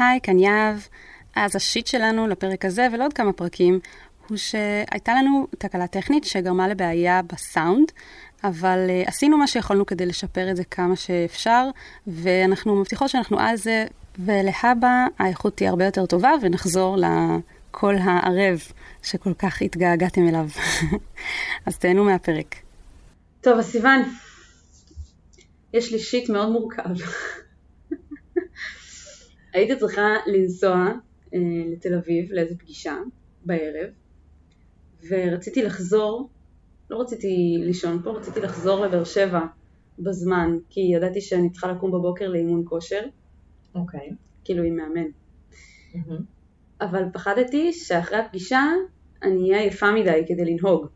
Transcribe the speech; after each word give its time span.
היי, 0.00 0.20
כאן 0.22 0.38
יהב. 0.38 0.76
אז 1.36 1.56
השיט 1.56 1.86
שלנו 1.86 2.26
לפרק 2.28 2.64
הזה 2.64 2.86
ולעוד 2.92 3.12
כמה 3.12 3.32
פרקים 3.32 3.80
הוא 4.28 4.36
שהייתה 4.36 5.14
לנו 5.14 5.46
תקלה 5.58 5.86
טכנית 5.86 6.24
שגרמה 6.24 6.68
לבעיה 6.68 7.20
בסאונד, 7.22 7.92
אבל 8.44 8.78
uh, 8.88 9.08
עשינו 9.08 9.38
מה 9.38 9.46
שיכולנו 9.46 9.86
כדי 9.86 10.06
לשפר 10.06 10.50
את 10.50 10.56
זה 10.56 10.64
כמה 10.64 10.96
שאפשר, 10.96 11.68
ואנחנו 12.06 12.76
מבטיחות 12.76 13.08
שאנחנו 13.08 13.40
על 13.40 13.56
זה, 13.56 13.86
ולהבא 14.18 15.06
האיכות 15.18 15.56
תהיה 15.56 15.70
הרבה 15.70 15.84
יותר 15.84 16.06
טובה, 16.06 16.30
ונחזור 16.42 16.96
לקול 16.96 17.96
הערב 18.00 18.60
שכל 19.02 19.34
כך 19.34 19.62
התגעגעתם 19.62 20.28
אליו. 20.28 20.48
אז 21.66 21.78
תהנו 21.78 22.04
מהפרק. 22.04 22.54
טוב, 23.40 23.58
אז 23.58 23.64
סיוון, 23.66 24.02
יש 25.74 25.92
לי 25.92 25.98
שיט 25.98 26.30
מאוד 26.30 26.48
מורכב. 26.48 26.90
הייתי 29.52 29.76
צריכה 29.76 30.14
לנסוע 30.26 30.92
אה, 31.34 31.38
לתל 31.72 31.94
אביב 31.94 32.32
לאיזה 32.32 32.58
פגישה 32.58 32.96
בערב, 33.44 33.90
ורציתי 35.08 35.62
לחזור, 35.62 36.28
לא 36.90 37.00
רציתי 37.00 37.56
לישון 37.60 38.02
פה, 38.02 38.10
רציתי 38.10 38.40
לחזור 38.40 38.86
לבאר 38.86 39.04
שבע 39.04 39.40
בזמן, 39.98 40.58
כי 40.70 40.80
ידעתי 40.80 41.20
שאני 41.20 41.50
צריכה 41.50 41.72
לקום 41.72 41.90
בבוקר 41.90 42.28
לאימון 42.28 42.62
כושר. 42.68 43.02
אוקיי. 43.74 44.00
Okay. 44.00 44.14
כאילו 44.44 44.62
עם 44.62 44.76
מאמן. 44.76 45.10
Mm-hmm. 45.92 46.22
אבל 46.80 47.04
פחדתי 47.12 47.72
שאחרי 47.72 48.18
הפגישה 48.18 48.62
אני 49.22 49.50
אהיה 49.50 49.62
עייפה 49.62 49.92
מדי 49.92 50.24
כדי 50.28 50.44
לנהוג. 50.44 50.86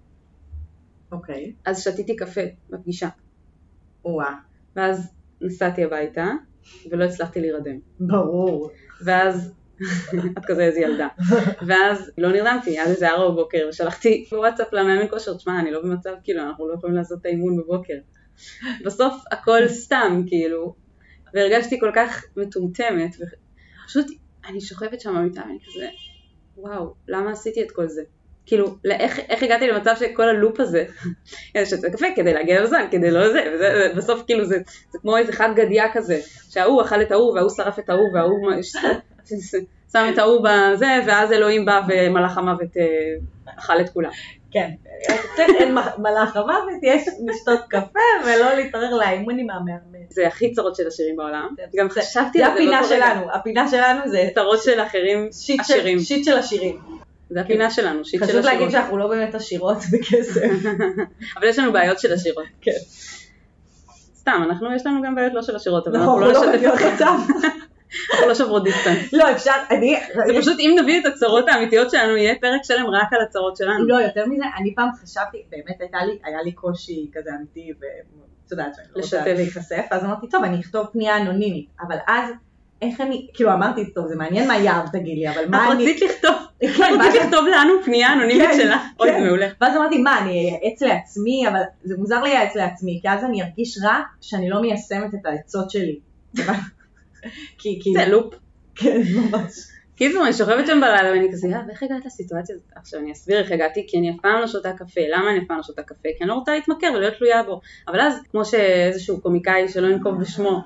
אוקיי. 1.13 1.53
Okay. 1.57 1.71
אז 1.71 1.85
שתיתי 1.85 2.17
קפה 2.17 2.41
בפגישה. 2.71 3.09
וואה. 4.05 4.35
ואז 4.77 5.13
נסעתי 5.41 5.85
הביתה, 5.85 6.31
ולא 6.91 7.05
הצלחתי 7.05 7.41
להירדם. 7.41 7.79
ברור. 8.01 8.71
ואז, 9.05 9.55
את 10.39 10.45
כזה 10.47 10.63
איזה 10.65 10.81
ילדה. 10.81 11.09
ואז 11.67 12.11
לא 12.19 12.33
נרדמתי, 12.33 12.79
עד 12.79 12.89
איזה 12.89 13.11
ארבע 13.11 13.31
בבוקר, 13.31 13.67
ושלחתי 13.69 14.27
בוואטסאפ 14.31 14.73
למאמן 14.73 15.09
כושר, 15.11 15.35
תשמע, 15.35 15.61
אני 15.61 15.71
לא 15.71 15.83
במצב, 15.83 16.15
כאילו, 16.25 16.43
אנחנו 16.43 16.69
לא 16.69 16.75
יכולים 16.75 16.97
לעשות 16.97 17.21
את 17.21 17.27
האימון 17.27 17.57
בבוקר. 17.57 17.95
בסוף 18.85 19.15
הכל 19.33 19.69
סתם, 19.69 20.23
כאילו, 20.27 20.75
והרגשתי 21.35 21.81
כל 21.81 21.91
כך 21.95 22.25
מטומטמת, 22.37 23.17
ופשוט 23.21 24.07
אני 24.49 24.61
שוכבת 24.61 25.01
שם 25.01 25.15
במיטה 25.15 25.41
ואני 25.41 25.59
כזה, 25.67 25.89
וואו, 26.57 26.95
למה 27.09 27.31
עשיתי 27.31 27.63
את 27.63 27.71
כל 27.71 27.89
זה? 27.89 28.03
כאילו, 28.47 28.77
לאיך, 28.85 29.19
איך 29.29 29.43
הגעתי 29.43 29.69
למצב 29.69 29.95
שכל 29.99 30.29
הלופ 30.29 30.61
הזה, 30.61 30.85
שתה 31.71 31.91
קפה 31.91 32.07
כדי 32.17 32.35
להגיע 32.35 32.63
לזמן, 32.63 32.87
כדי 32.91 33.11
לא 33.11 33.33
זה, 33.33 33.43
וזה, 33.55 33.93
בסוף 33.97 34.23
כאילו 34.27 34.45
זה, 34.45 34.59
זה 34.93 34.99
כמו 34.99 35.17
איזה 35.17 35.33
חד 35.33 35.49
גדיה 35.57 35.93
כזה, 35.93 36.21
שההוא 36.51 36.83
אכל 36.83 37.03
את 37.03 37.13
ההוא 37.13 37.35
וההוא 37.35 37.51
שרף 37.51 37.79
את 37.79 37.91
ההוא 37.91 38.15
וההוא 38.15 38.51
שם 39.93 40.07
את 40.13 40.19
ההוא 40.19 40.45
בזה, 40.45 40.87
ואז 41.07 41.33
אלוהים 41.33 41.65
בא 41.65 41.81
ומלאך 41.89 42.39
המוות 42.39 42.77
אה, 42.77 43.15
אכל 43.59 43.81
את 43.81 43.91
כולם. 43.91 44.11
כן, 44.51 44.71
אין 45.39 45.75
מלאך 45.99 46.37
המוות, 46.37 46.83
יש 46.83 47.09
לשתות 47.29 47.61
קפה 47.69 48.01
ולא 48.27 48.55
להתערר 48.55 48.95
לאימון 48.95 49.39
עם 49.39 49.51
המאמן. 49.51 50.05
זה 50.11 50.27
הכי 50.27 50.53
צרות 50.53 50.77
של 50.77 50.87
השירים 50.87 51.17
בעולם. 51.17 51.55
גם 51.77 51.89
חשבתי 51.91 52.43
על 52.43 52.51
זה. 52.51 52.57
זה 52.57 52.79
הפינה 52.79 52.85
שלנו, 52.85 53.33
הפינה 53.33 53.69
שלנו 53.69 54.09
זה... 54.09 54.29
צרות 54.35 54.63
של 54.63 54.81
אחרים 54.81 55.29
עשירים. 55.59 55.99
shit 55.99 56.25
של 56.25 56.37
עשירים. 56.37 57.04
זה 57.31 57.41
הפינה 57.41 57.71
שלנו, 57.71 58.05
shit 58.05 58.21
של 58.21 58.25
עשירות. 58.25 58.45
חשוב 58.45 58.55
להגיד 58.55 58.71
שאנחנו 58.71 58.97
לא 58.97 59.09
באמת 59.09 59.35
עשירות 59.35 59.79
בכסף. 59.93 60.43
אבל 61.37 61.47
יש 61.49 61.59
לנו 61.59 61.73
בעיות 61.73 62.01
של 62.01 62.13
עשירות. 62.13 62.45
כן. 62.61 62.73
סתם, 64.17 64.43
אנחנו, 64.51 64.75
יש 64.75 64.87
לנו 64.87 65.03
גם 65.03 65.15
בעיות 65.15 65.35
לא 65.35 65.43
של 65.43 65.57
עשירות, 65.57 65.89
אבל 65.89 65.97
אנחנו 65.97 66.21
לא 66.21 66.31
נשתף 66.31 66.71
במצב. 66.83 67.15
אנחנו 68.13 68.29
לא 68.29 68.35
שוברות 68.35 68.65
distance. 68.65 69.13
לא, 69.13 69.33
אפשר, 69.33 69.53
אני... 69.71 69.97
זה 70.27 70.41
פשוט, 70.41 70.59
אם 70.59 70.77
נביא 70.83 71.01
את 71.01 71.07
הצרות 71.07 71.49
האמיתיות 71.49 71.91
שלנו, 71.91 72.17
יהיה 72.17 72.35
פרק 72.41 72.61
שלם 72.65 72.87
רק 72.87 73.13
על 73.13 73.21
הצרות 73.29 73.57
שלנו. 73.57 73.87
לא, 73.87 73.97
יותר 73.97 74.27
מזה, 74.27 74.45
אני 74.59 74.75
פעם 74.75 74.89
חשבתי, 75.03 75.43
באמת 75.51 75.81
הייתה 75.81 75.99
לי, 76.05 76.19
היה 76.25 76.43
לי 76.43 76.53
קושי 76.53 77.11
כזה 77.15 77.31
אמיתי, 77.39 77.73
ואת 77.81 78.51
יודעת 78.51 78.75
שאני 78.75 78.87
לא 78.97 79.03
רוצה 79.03 79.35
להיחשף, 79.35 79.87
אז 79.91 80.05
אמרתי, 80.05 80.29
טוב, 80.29 80.45
אני 80.45 80.61
אכתוב 80.61 80.87
פנייה 80.87 81.17
אנונימית, 81.17 81.67
אבל 81.81 81.97
אז... 82.07 82.31
איך 82.83 83.01
אני, 83.01 83.29
כאילו 83.35 83.53
אמרתי, 83.53 83.93
טוב, 83.95 84.07
זה 84.07 84.17
מעניין 84.17 84.49
מה 84.49 84.57
יהב 84.59 84.89
תגיד 84.89 85.19
לי, 85.19 85.29
אבל 85.29 85.49
מה 85.49 85.73
אני... 85.73 85.85
את 85.85 85.91
רצית 85.91 86.11
לכתוב, 86.11 86.35
כן, 86.69 86.95
רצית 87.01 87.21
לכתוב 87.23 87.47
לנו 87.47 87.73
פנייה 87.85 88.13
אנונימית 88.13 88.49
כן, 88.51 88.59
שלה, 88.63 88.89
אוי, 89.01 89.13
זה 89.13 89.19
מעולה. 89.19 89.49
ואז 89.61 89.77
אמרתי, 89.77 89.99
מה, 89.99 90.19
אני 90.23 90.31
אייעץ 90.31 90.83
לעצמי, 90.83 91.49
אבל 91.49 91.61
זה 91.85 91.97
מוזר 91.99 92.23
לי 92.23 92.31
לייעץ 92.31 92.57
לעצמי, 92.57 92.99
כי 93.03 93.09
אז 93.09 93.25
אני 93.25 93.43
ארגיש 93.43 93.79
רע 93.85 94.01
שאני 94.21 94.51
לא 94.51 94.61
מיישמת 94.61 95.15
את 95.15 95.27
העצות 95.27 95.71
שלי. 95.71 95.99
כי 97.59 97.79
כאילו... 97.83 98.01
זה 98.01 98.07
לופ. 98.07 98.35
כן, 98.75 99.01
ממש. 99.15 99.53
קיצור, 99.97 100.25
אני 100.25 100.33
שוכבת 100.33 100.67
שם 100.67 100.81
בלילה 100.81 101.11
ואני 101.11 101.33
כזה, 101.33 101.49
יאללה, 101.49 101.65
איך 101.71 101.83
הגעת 101.83 102.07
לסיטואציה 102.07 102.55
הזאת? 102.55 102.69
עכשיו 102.77 103.01
אני 103.01 103.13
אסביר 103.13 103.39
איך 103.39 103.53
הגעתי, 103.53 103.85
כי 103.89 103.99
אני 103.99 104.11
אף 104.11 104.17
פעם 104.23 104.41
לא 104.41 104.47
שותה 104.47 104.73
קפה. 104.73 105.01
למה 105.09 105.31
אני 105.31 105.39
אף 105.39 105.45
פעם 105.49 105.57
לא 105.57 105.63
שותה 105.63 105.83
קפה? 105.83 106.09
כי 106.19 106.25
אני 106.25 106.29
לא 106.29 106.35
רוצה 106.35 106.55
להתמכר 106.55 106.93
ולהיות 106.97 107.15
תלויה 107.19 107.43
בו. 107.43 107.61
אבל 107.89 108.01
אז, 108.01 108.15
כמו 108.31 108.45
שאיזשהו 108.45 109.21
קומיקאי 109.21 109.69
שלא 109.69 109.87
ינקוב 109.87 110.21
בשמו 110.21 110.61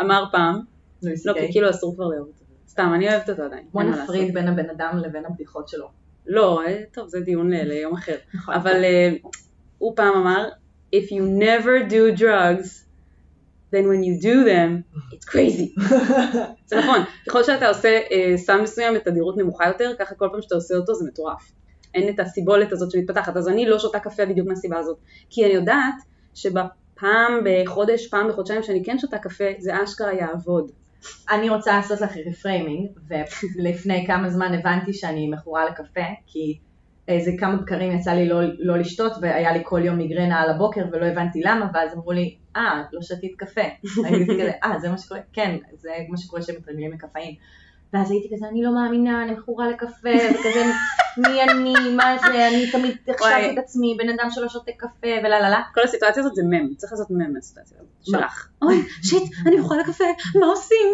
אמר 0.00 0.24
פעם, 0.32 0.60
לא, 1.24 1.32
כי 1.32 1.52
כאילו 1.52 1.70
אסור 1.70 1.94
כבר 1.94 2.08
לאהוב 2.08 2.28
את. 2.28 2.43
סתם, 2.74 2.92
אני 2.94 3.08
אוהבת 3.08 3.30
אותו 3.30 3.42
עדיין. 3.42 3.64
בוא 3.72 3.82
נפריד 3.82 4.34
בין 4.34 4.48
הבן 4.48 4.70
אדם 4.70 4.98
לבין 4.98 5.26
הבדיחות 5.26 5.68
שלו. 5.68 5.88
לא, 6.26 6.62
אה, 6.66 6.82
טוב, 6.92 7.08
זה 7.08 7.20
דיון 7.20 7.50
ליום 7.52 7.94
אחר. 7.94 8.16
נכון. 8.34 8.54
אבל 8.54 8.84
אה, 8.84 9.12
הוא 9.78 9.96
פעם 9.96 10.14
אמר, 10.16 10.48
If 10.94 11.10
you 11.10 11.22
never 11.22 11.74
do 11.96 12.02
drugs, 12.22 12.84
then 13.72 13.88
when 13.88 14.02
you 14.04 14.14
do 14.20 14.44
them, 14.44 14.84
it's 15.12 15.24
crazy. 15.24 15.68
זה 16.68 16.78
נכון, 16.78 16.98
ככל 17.28 17.42
שאתה 17.42 17.68
עושה 17.68 18.00
uh, 18.08 18.36
סם 18.36 18.60
מסוים 18.62 18.94
בתדירות 18.94 19.36
נמוכה 19.36 19.68
יותר, 19.68 19.92
ככה 19.98 20.14
כל 20.14 20.28
פעם 20.32 20.42
שאתה 20.42 20.54
עושה 20.54 20.74
אותו 20.74 20.94
זה 20.94 21.04
מטורף. 21.04 21.52
אין 21.94 22.14
את 22.14 22.20
הסיבולת 22.20 22.72
הזאת 22.72 22.90
שמתפתחת, 22.90 23.36
אז 23.36 23.48
אני 23.48 23.66
לא 23.66 23.78
שותה 23.78 23.98
קפה 23.98 24.26
בדיוק 24.26 24.48
מהסיבה 24.48 24.78
הזאת. 24.78 24.98
כי 25.30 25.44
אני 25.44 25.52
יודעת 25.52 25.94
שבפעם 26.34 27.44
בחודש, 27.44 28.06
פעם 28.06 28.28
בחודשיים 28.28 28.62
שאני 28.62 28.84
כן 28.84 28.98
שותה 28.98 29.18
קפה, 29.18 29.44
זה 29.58 29.84
אשכרה 29.84 30.12
יעבוד. 30.12 30.70
אני 31.30 31.50
רוצה 31.50 31.76
לעשות 31.76 32.00
לך 32.00 32.16
reframing, 32.26 32.88
ולפני 33.56 34.06
כמה 34.06 34.30
זמן 34.30 34.54
הבנתי 34.54 34.92
שאני 34.92 35.30
מכורה 35.30 35.64
לקפה, 35.64 36.00
כי 36.26 36.58
איזה 37.08 37.30
כמה 37.38 37.56
בקרים 37.56 37.92
יצא 37.92 38.12
לי 38.12 38.28
לא, 38.28 38.40
לא 38.58 38.78
לשתות, 38.78 39.12
והיה 39.20 39.52
לי 39.52 39.60
כל 39.62 39.80
יום 39.84 39.96
מיגרנה 39.96 40.40
על 40.40 40.50
הבוקר 40.50 40.84
ולא 40.92 41.06
הבנתי 41.06 41.40
למה, 41.44 41.70
ואז 41.74 41.94
אמרו 41.94 42.12
לי, 42.12 42.36
אה, 42.56 42.82
לא 42.92 43.02
שתית 43.02 43.34
קפה. 43.36 43.60
הייתי 44.04 44.32
כזה, 44.32 44.50
אה, 44.64 44.78
זה 44.78 44.90
מה 44.90 44.98
שקורה, 44.98 45.20
כן, 45.32 45.56
זה 45.72 45.90
מה 46.08 46.16
שקורה 46.16 46.42
שמתרגלים 46.42 46.92
לקפאין. 46.92 47.34
ואז 47.94 48.10
הייתי 48.10 48.28
כזה, 48.36 48.46
אני 48.48 48.62
לא 48.62 48.74
מאמינה, 48.74 49.22
אני 49.22 49.32
מכורה 49.32 49.68
לקפה, 49.68 50.08
וכזה, 50.34 50.64
מי 51.18 51.42
אני, 51.42 51.74
מה 51.96 52.16
זה, 52.18 52.48
אני 52.48 52.70
תמיד 52.72 52.96
החשבתי 53.08 53.50
את 53.52 53.58
עצמי, 53.58 53.96
בן 53.98 54.08
אדם 54.08 54.30
שלא 54.30 54.48
שותה 54.48 54.72
קפה, 54.76 55.08
ולה 55.24 55.40
לה 55.40 55.50
לה. 55.50 55.60
כל 55.74 55.80
הסיטואציה 55.84 56.20
הזאת 56.22 56.34
זה 56.34 56.42
מם, 56.42 56.74
צריך 56.74 56.92
לעשות 56.92 57.10
מם 57.10 57.32
מהסיטואציה 57.32 57.76
הזאת, 57.80 57.88
שלך. 58.02 58.48
אוי, 58.62 58.82
שיט, 59.02 59.32
אני 59.46 59.56
מכורה 59.56 59.78
לקפה, 59.78 60.04
מה 60.40 60.46
עושים? 60.46 60.86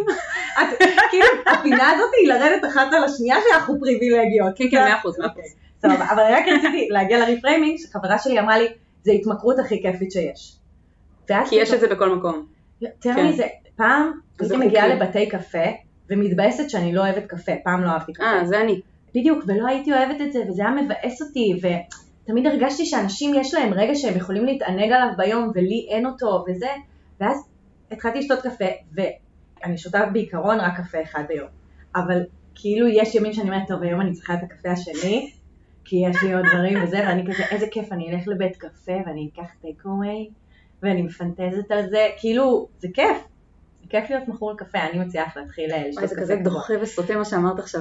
כאילו, 1.10 1.26
הפינה 1.46 1.90
הזאת 1.90 2.10
היא 2.20 2.28
לרדת 2.28 2.64
אחת 2.64 2.92
על 2.92 3.04
השנייה 3.04 3.36
שאנחנו 3.48 3.80
פריבילגיות. 3.80 4.52
כן, 4.56 4.64
כן, 4.70 4.76
מאה 4.76 4.98
אחוז, 4.98 5.18
מאה 5.18 5.28
אחוז. 5.28 5.44
סבבה, 5.82 6.12
אבל 6.12 6.22
רק 6.30 6.44
רציתי 6.48 6.88
להגיע 6.90 7.18
לריפריימינג, 7.18 7.78
שחברה 7.78 8.18
שלי 8.18 8.40
אמרה 8.40 8.58
לי, 8.58 8.68
זה 9.02 9.12
התמכרות 9.12 9.58
הכי 9.58 9.82
כיפית 9.82 10.12
שיש. 10.12 10.56
כי 11.48 11.54
יש 11.54 11.72
את 11.72 11.80
זה 11.80 11.88
בכל 11.88 12.16
מקום. 12.16 12.46
יותר 12.80 13.14
כן. 13.14 13.26
מזה, 13.26 13.46
פעם 13.76 14.12
הייתי 14.40 14.56
מגיעה 14.56 14.88
לבתי 14.88 15.28
קפה, 15.28 15.64
ומתבאסת 16.10 16.70
שאני 16.70 16.92
לא 16.92 17.00
אוהבת 17.00 17.26
קפה, 17.26 17.52
פעם 17.64 17.82
לא 17.84 17.88
אהבתי 17.88 18.12
קפה. 18.12 18.24
אה, 18.24 18.44
זה 18.44 18.60
אני. 18.60 18.80
בדיוק, 19.14 19.44
ולא 19.46 19.66
הייתי 19.66 19.92
אוהבת 19.92 20.20
את 20.20 20.32
זה, 20.32 20.42
וזה 20.48 20.62
היה 20.62 20.70
מבאס 20.70 21.22
אותי, 21.22 21.60
ותמיד 21.62 22.46
הרגשתי 22.46 22.86
שאנשים 22.86 23.34
יש 23.34 23.54
להם 23.54 23.74
רגע 23.74 23.94
שהם 23.94 24.16
יכולים 24.16 24.44
להתענג 24.44 24.92
עליו 24.92 25.08
ביום, 25.16 25.50
ולי 25.54 25.86
אין 25.90 26.06
אותו, 26.06 26.44
וזה, 26.48 26.68
ואז 27.20 27.48
התחלתי 27.90 28.18
לשתות 28.18 28.38
קפה, 28.42 28.64
ואני 28.92 29.78
שותה 29.78 30.06
בעיקרון 30.12 30.60
רק 30.60 30.80
קפה 30.80 31.02
אחד 31.02 31.24
ביום, 31.28 31.48
אבל 31.96 32.22
כאילו 32.54 32.88
יש 32.88 33.14
ימים 33.14 33.32
שאני 33.32 33.50
אומרת, 33.50 33.68
טוב, 33.68 33.82
היום 33.82 34.00
אני 34.00 34.12
צריכה 34.12 34.34
את 34.34 34.42
הקפה 34.42 34.70
השני, 34.70 35.30
כי 35.84 35.96
יש 35.96 36.22
לי 36.22 36.34
עוד 36.34 36.44
דברים 36.52 36.84
וזה, 36.84 36.98
ואני 36.98 37.26
כזה, 37.26 37.42
איזה 37.50 37.66
כיף, 37.70 37.92
אני 37.92 38.10
אלך 38.10 38.28
לבית 38.28 38.56
קפה 38.56 38.92
ואני 39.06 39.28
אקח 39.32 39.50
טייק 39.60 39.82
אווי, 39.84 40.30
ואני 40.82 41.02
מפנטזת 41.02 41.70
על 41.70 41.90
זה, 41.90 42.06
כאילו, 42.18 42.68
זה 42.78 42.88
כיף. 42.94 43.16
כיף 43.90 44.10
להיות 44.10 44.28
מכור 44.28 44.52
לקפה, 44.52 44.78
אני 44.78 44.98
מציעה 44.98 45.26
לך 45.26 45.36
להתחיל 45.36 45.72
אה, 45.72 45.88
לשתות 45.88 46.04
קפה. 46.04 46.14
זה 46.14 46.20
כזה 46.20 46.36
דוחה 46.36 46.74
וסוטה 46.82 47.16
מה 47.16 47.24
שאמרת 47.24 47.58
עכשיו. 47.58 47.80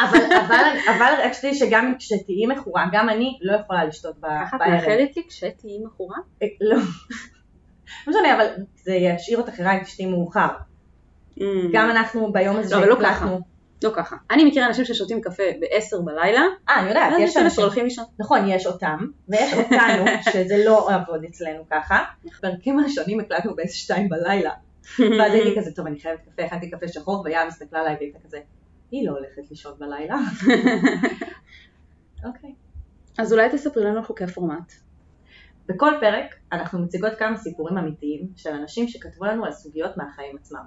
אבל, 0.00 0.18
אבל, 0.46 0.64
אבל 0.96 1.14
רק 1.24 1.32
שתדעי 1.32 1.54
שגם 1.54 1.94
כשתהיי 1.98 2.46
מכורה, 2.46 2.86
גם 2.92 3.08
אני 3.08 3.38
לא 3.42 3.56
יכולה 3.56 3.84
לשתות 3.84 4.18
בערב. 4.20 4.46
ככה 4.46 4.56
את 4.56 4.60
מאחרת 4.70 5.16
לי 5.16 5.22
כשתהיי 5.28 5.78
מכורה? 5.84 6.16
אה, 6.42 6.46
לא. 6.60 6.76
לא 8.06 8.12
משנה, 8.12 8.34
אבל 8.34 8.46
זה 8.76 8.94
ישאיר 8.94 9.38
אותך 9.38 9.60
רק 9.60 9.82
כשתהיי 9.82 10.06
מאוחר. 10.06 10.48
Mm. 11.38 11.42
גם 11.72 11.90
אנחנו 11.90 12.32
ביום 12.32 12.56
הזה 12.56 12.76
לא, 12.76 12.94
שהקלטנו. 12.94 13.40
לא 13.84 13.90
ככה. 13.94 14.16
אני 14.30 14.44
מכירה 14.44 14.66
אנשים 14.66 14.84
ששותים 14.84 15.20
קפה 15.20 15.42
ב-10 15.60 16.02
בלילה. 16.04 16.42
אה, 16.68 16.80
אני 16.80 16.88
יודעת, 16.88 17.12
יש 17.18 17.36
אנשים 17.36 17.50
שהולכים 17.50 17.84
לישון. 17.84 18.04
נכון, 18.18 18.48
יש 18.48 18.66
אותם, 18.66 18.98
ויש 19.28 19.52
אותנו, 19.52 20.04
שזה 20.32 20.64
לא 20.64 20.90
עבוד 20.94 21.24
אצלנו 21.24 21.64
ככה. 21.70 22.04
בפרקים 22.24 22.78
הראשונים 22.78 23.20
הקלטנו 23.20 23.54
ב-2 23.54 23.94
בלילה. 24.08 24.50
ואז 25.18 25.32
הייתי 25.32 25.54
כזה, 25.60 25.72
טוב, 25.72 25.86
אני 25.86 26.00
חייבת 26.00 26.20
קפה, 26.20 26.44
הכנתי 26.44 26.70
קפה 26.70 26.88
שחור, 26.88 27.22
ויה 27.24 27.46
מסתכלה 27.46 27.80
עליי 27.80 27.96
והייתה 28.00 28.18
כזה, 28.18 28.40
היא 28.90 29.08
לא 29.08 29.12
הולכת 29.12 29.50
לישון 29.50 29.72
בלילה. 29.78 30.16
אוקיי. 32.26 32.54
אז 33.18 33.32
אולי 33.32 33.50
תספרי 33.50 33.84
לנו 33.84 33.98
על 33.98 34.04
חוקי 34.04 34.24
הפורמט. 34.24 34.72
בכל 35.68 35.92
פרק 36.00 36.34
אנחנו 36.52 36.78
מציגות 36.78 37.12
כמה 37.18 37.36
סיפורים 37.36 37.78
אמיתיים 37.78 38.28
של 38.36 38.50
אנשים 38.50 38.88
שכתבו 38.88 39.24
לנו 39.24 39.44
על 39.44 39.52
סוגיות 39.52 39.96
מהחיים 39.96 40.36
עצמם. 40.36 40.64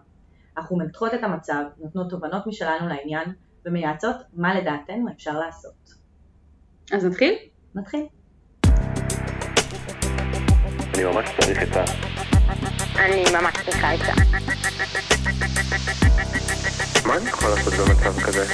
אנחנו 0.58 0.78
מנתחות 0.78 1.14
את 1.14 1.24
המצב, 1.24 1.64
נותנות 1.78 2.10
תובנות 2.10 2.48
משלנו 2.48 2.88
לעניין, 2.88 3.34
ומייעצות 3.66 4.16
מה 4.34 4.60
לדעתנו 4.60 5.12
אפשר 5.16 5.40
לעשות. 5.40 5.94
אז 6.92 7.06
נתחיל? 7.06 7.34
נתחיל. 7.76 8.06
אני 10.96 11.04
ממש 11.04 11.30
צריך 11.40 11.64
את 11.64 11.78
ה... 11.78 12.09
אני 13.00 13.24
ממש 13.42 13.54
צריכה 13.66 13.94
את 13.94 14.00
זה. 14.00 14.12
מה 17.08 17.18
אני 17.18 17.30
יכול 17.30 17.50
לעשות 17.50 17.74
במצב 17.74 18.22
כזה? 18.22 18.46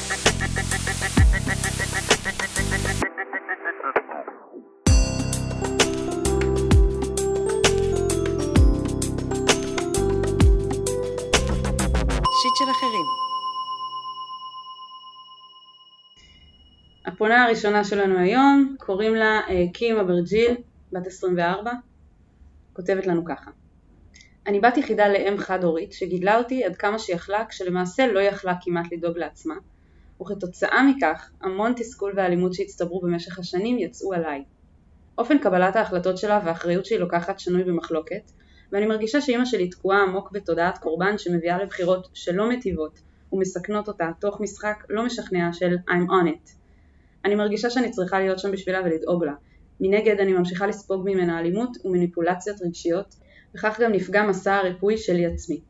שיט 12.41 12.55
של 12.57 12.71
אחרים. 12.71 13.05
הפונה 17.05 17.43
הראשונה 17.43 17.83
שלנו 17.83 18.19
היום, 18.19 18.75
קוראים 18.79 19.15
לה 19.15 19.39
אה, 19.49 19.63
קים 19.73 19.97
אברג'יל, 19.97 20.55
בת 20.91 21.07
24, 21.07 21.71
כותבת 22.73 23.07
לנו 23.07 23.25
ככה: 23.25 23.51
אני 24.47 24.59
בת 24.59 24.77
יחידה 24.77 25.07
לאם 25.07 25.37
חד-הורית 25.37 25.93
שגידלה 25.93 26.37
אותי 26.37 26.63
עד 26.63 26.75
כמה 26.75 26.99
שיכלה, 26.99 27.45
כשלמעשה 27.49 28.07
לא 28.07 28.19
יכלה 28.19 28.53
כמעט 28.61 28.85
לדאוג 28.91 29.17
לעצמה, 29.17 29.55
וכתוצאה 30.21 30.83
מכך 30.83 31.31
המון 31.41 31.73
תסכול 31.77 32.13
ואלימות 32.15 32.53
שהצטברו 32.53 33.01
במשך 33.01 33.39
השנים 33.39 33.79
יצאו 33.79 34.13
עליי. 34.13 34.43
אופן 35.17 35.37
קבלת 35.37 35.75
ההחלטות 35.75 36.17
שלה 36.17 36.39
והאחריות 36.45 36.85
שהיא 36.85 36.99
לוקחת 36.99 37.39
שנוי 37.39 37.63
במחלוקת, 37.63 38.31
ואני 38.71 38.85
מרגישה 38.85 39.21
שאימא 39.21 39.45
שלי 39.45 39.69
תקועה 39.69 40.03
עמוק 40.03 40.31
בתודעת 40.31 40.77
קורבן 40.77 41.17
שמביאה 41.17 41.63
לבחירות 41.63 42.07
שלא 42.13 42.49
מטיבות 42.49 42.99
ומסכנות 43.31 43.87
אותה 43.87 44.11
תוך 44.19 44.41
משחק 44.41 44.83
לא 44.89 45.05
משכנע 45.05 45.53
של 45.53 45.75
I'm 45.89 46.09
on 46.09 46.27
it. 46.27 46.51
אני 47.25 47.35
מרגישה 47.35 47.69
שאני 47.69 47.91
צריכה 47.91 48.19
להיות 48.19 48.39
שם 48.39 48.51
בשבילה 48.51 48.81
ולדאוג 48.85 49.23
לה. 49.23 49.33
מנגד 49.79 50.19
אני 50.19 50.33
ממשיכה 50.33 50.67
לספוג 50.67 51.01
ממנה 51.05 51.39
אלימות 51.39 51.77
ומניפולציות 51.85 52.61
רגשיות, 52.61 53.15
וכך 53.55 53.79
גם 53.81 53.91
נפגע 53.91 54.23
מסע 54.23 54.55
הריפוי 54.55 54.97
שלי 54.97 55.25
עצמי. 55.25 55.61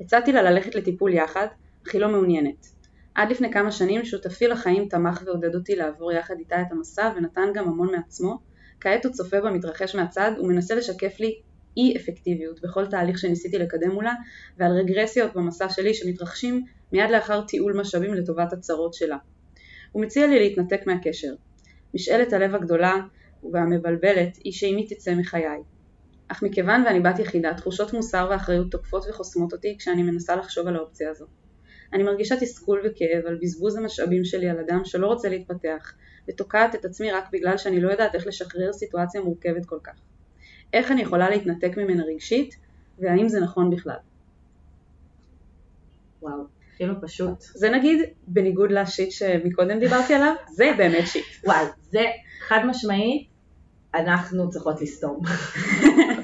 הצעתי 0.00 0.32
לה 0.32 0.42
ללכת 0.42 0.74
לטיפול 0.74 1.14
יחד, 1.14 1.46
אך 1.86 1.94
היא 1.94 2.00
לא 2.00 2.08
מעוניינת. 2.08 2.66
עד 3.14 3.30
לפני 3.30 3.52
כמה 3.52 3.72
שנים 3.72 4.04
שותפי 4.04 4.48
לחיים 4.48 4.88
תמך 4.88 5.22
ועודד 5.26 5.54
אותי 5.54 5.76
לעבור 5.76 6.12
יחד 6.12 6.34
איתה 6.38 6.60
את 6.60 6.66
המסע 6.70 7.12
ונתן 7.16 7.48
גם 7.54 7.68
המון 7.68 7.94
מעצמו, 7.94 8.38
כעת 8.80 9.04
הוא 9.04 9.12
צופה 9.12 9.40
במתרחש 9.40 9.94
מהצד 9.94 10.32
ומנסה 10.40 10.74
לשקף 10.74 11.20
לי 11.20 11.40
אי 11.76 11.96
אפקטיביות 11.96 12.62
בכל 12.62 12.86
תהליך 12.86 13.18
שניסיתי 13.18 13.58
לקדם 13.58 13.90
מולה 13.90 14.14
ועל 14.58 14.72
רגרסיות 14.72 15.34
במסע 15.34 15.68
שלי 15.68 15.94
שמתרחשים 15.94 16.64
מיד 16.92 17.10
לאחר 17.10 17.40
תיעול 17.40 17.80
משאבים 17.80 18.14
לטובת 18.14 18.52
הצרות 18.52 18.94
שלה. 18.94 19.16
הוא 19.92 20.02
מציע 20.02 20.26
לי 20.26 20.38
להתנתק 20.38 20.86
מהקשר. 20.86 21.34
משאלת 21.94 22.32
הלב 22.32 22.54
הגדולה 22.54 22.96
והמבלבלת 23.52 24.36
היא 24.44 24.52
שאימי 24.52 24.86
תצא 24.86 25.14
מחיי. 25.14 25.71
אך 26.32 26.42
מכיוון 26.42 26.82
ואני 26.86 27.00
בת 27.00 27.18
יחידה, 27.18 27.54
תחושות 27.54 27.92
מוסר 27.92 28.28
ואחריות 28.30 28.70
תוקפות 28.70 29.04
וחוסמות 29.08 29.52
אותי 29.52 29.76
כשאני 29.78 30.02
מנסה 30.02 30.36
לחשוב 30.36 30.66
על 30.66 30.76
האופציה 30.76 31.10
הזו. 31.10 31.26
אני 31.92 32.02
מרגישה 32.02 32.36
תסכול 32.40 32.82
וכאב 32.84 33.26
על 33.26 33.38
בזבוז 33.42 33.76
המשאבים 33.76 34.24
שלי 34.24 34.48
על 34.48 34.58
אדם 34.58 34.84
שלא 34.84 35.06
רוצה 35.06 35.28
להתפתח, 35.28 35.92
ותוקעת 36.28 36.74
את 36.74 36.84
עצמי 36.84 37.12
רק 37.12 37.24
בגלל 37.32 37.56
שאני 37.56 37.80
לא 37.80 37.90
יודעת 37.90 38.14
איך 38.14 38.26
לשחרר 38.26 38.72
סיטואציה 38.72 39.20
מורכבת 39.20 39.66
כל 39.66 39.78
כך. 39.84 39.92
איך 40.72 40.90
אני 40.90 41.02
יכולה 41.02 41.30
להתנתק 41.30 41.76
ממנה 41.76 42.04
רגשית, 42.04 42.56
והאם 42.98 43.28
זה 43.28 43.40
נכון 43.40 43.70
בכלל. 43.70 43.96
וואו, 46.22 46.44
אפילו 46.74 46.94
פשוט. 47.02 47.40
זה 47.40 47.70
נגיד, 47.70 48.00
בניגוד 48.26 48.72
לשיט 48.72 49.10
שמקודם 49.10 49.78
דיברתי 49.78 50.14
עליו, 50.14 50.34
זה 50.50 50.72
באמת 50.76 51.06
שיט. 51.06 51.24
וואי, 51.44 51.64
זה 51.90 52.04
חד 52.48 52.60
משמעית, 52.66 53.28
אנחנו 53.94 54.50
צריכות 54.50 54.80
לסתום. 54.80 55.20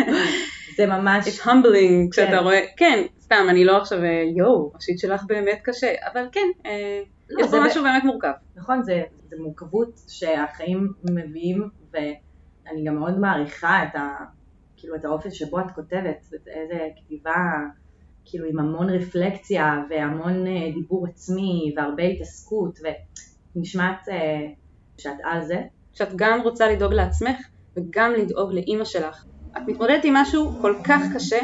זה 0.77 0.87
ממש... 0.87 1.27
It's 1.27 1.47
humbling 1.47 2.11
כשאתה 2.11 2.31
כן. 2.31 2.43
רואה, 2.43 2.61
כן, 2.77 3.03
סתם, 3.21 3.47
אני 3.49 3.65
לא 3.65 3.77
עכשיו, 3.77 4.05
אה, 4.05 4.23
יואו, 4.37 4.73
השיט 4.77 4.99
שלך 4.99 5.23
באמת 5.27 5.59
קשה, 5.65 5.95
אבל 6.13 6.29
כן, 6.33 6.47
אה, 6.67 7.03
לא, 7.31 7.45
יש 7.45 7.51
פה 7.51 7.57
ב- 7.61 7.67
משהו 7.67 7.83
באמת 7.83 8.05
מורכב. 8.05 8.33
נכון, 8.57 8.83
זה, 8.83 9.03
זה 9.29 9.37
מורכבות 9.41 10.01
שהחיים 10.09 10.93
מביאים, 11.11 11.69
ואני 11.93 12.85
גם 12.85 12.99
מאוד 12.99 13.19
מעריכה 13.19 13.83
את, 13.83 13.95
ה, 13.95 14.09
כאילו, 14.77 14.95
את 14.95 15.05
האופן 15.05 15.31
שבו 15.31 15.61
את 15.61 15.71
כותבת, 15.75 16.27
איזה 16.33 16.79
כתיבה, 16.97 17.37
כאילו 18.25 18.47
עם 18.49 18.59
המון 18.59 18.91
רפלקציה 18.91 19.83
והמון 19.91 20.47
אה, 20.47 20.71
דיבור 20.75 21.07
עצמי 21.07 21.75
והרבה 21.77 22.03
התעסקות, 22.03 22.79
ונשמעת 23.55 24.09
שאת 24.99 25.17
על 25.25 25.45
זה. 25.45 25.63
שאת 25.93 26.09
גם 26.17 26.41
רוצה 26.41 26.69
לדאוג 26.69 26.93
לעצמך 26.93 27.37
וגם 27.77 28.13
לדאוג 28.13 28.53
לאימא 28.53 28.85
שלך. 28.85 29.25
את 29.63 29.69
מתמודדת 29.69 30.05
עם 30.05 30.15
משהו 30.15 30.51
כל 30.61 30.75
כך 30.85 31.03
קשה, 31.15 31.39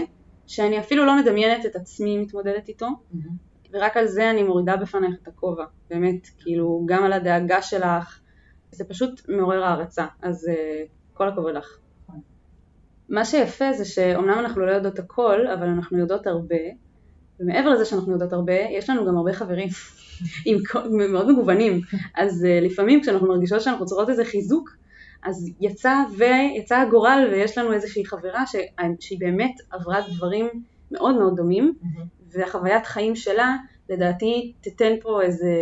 שאני 0.46 0.78
אפילו 0.78 1.06
לא 1.06 1.16
מדמיינת 1.16 1.66
את 1.66 1.76
עצמי 1.76 2.18
מתמודדת 2.18 2.68
איתו, 2.68 2.88
ורק 3.72 3.96
על 3.96 4.06
זה 4.06 4.30
אני 4.30 4.42
מורידה 4.42 4.76
בפניך 4.76 5.14
את 5.22 5.28
הכובע, 5.28 5.64
באמת, 5.90 6.28
כאילו, 6.38 6.82
גם 6.86 7.04
על 7.04 7.12
הדאגה 7.12 7.62
שלך, 7.62 8.20
זה 8.70 8.84
פשוט 8.84 9.28
מעורר 9.28 9.64
הערצה, 9.64 10.06
אז 10.22 10.44
uh, 10.44 10.88
כל 11.14 11.28
הכבוד 11.28 11.54
לך. 11.54 11.78
מה 13.08 13.24
שיפה 13.24 13.72
זה 13.72 13.84
שאומנם 13.84 14.38
אנחנו 14.38 14.66
לא 14.66 14.72
יודעות 14.72 14.98
הכל, 14.98 15.46
אבל 15.46 15.66
אנחנו 15.66 15.98
יודעות 15.98 16.26
הרבה, 16.26 16.56
ומעבר 17.40 17.70
לזה 17.70 17.84
שאנחנו 17.84 18.12
יודעות 18.12 18.32
הרבה, 18.32 18.52
יש 18.52 18.90
לנו 18.90 19.06
גם 19.06 19.16
הרבה 19.16 19.32
חברים, 19.32 19.68
עם 20.46 20.58
מאוד 21.12 21.30
מגוונים, 21.30 21.80
אז 22.16 22.44
uh, 22.44 22.64
לפעמים 22.64 23.02
כשאנחנו 23.02 23.28
מרגישות 23.28 23.60
שאנחנו 23.60 23.86
צריכות 23.86 24.08
איזה 24.10 24.24
חיזוק, 24.24 24.70
אז 25.24 25.50
יצא 25.60 25.94
ויצא 26.18 26.76
הגורל 26.78 27.28
ויש 27.30 27.58
לנו 27.58 27.72
איזושהי 27.72 28.06
חברה 28.06 28.46
ש... 28.46 28.56
שהיא 29.00 29.20
באמת 29.20 29.54
עברה 29.70 30.00
דברים 30.16 30.48
מאוד 30.90 31.18
מאוד 31.18 31.36
דומים, 31.36 31.74
והחוויית 32.32 32.86
חיים 32.86 33.16
שלה 33.16 33.56
לדעתי 33.88 34.52
תיתן 34.60 34.92
פה 35.02 35.22
איזה 35.22 35.52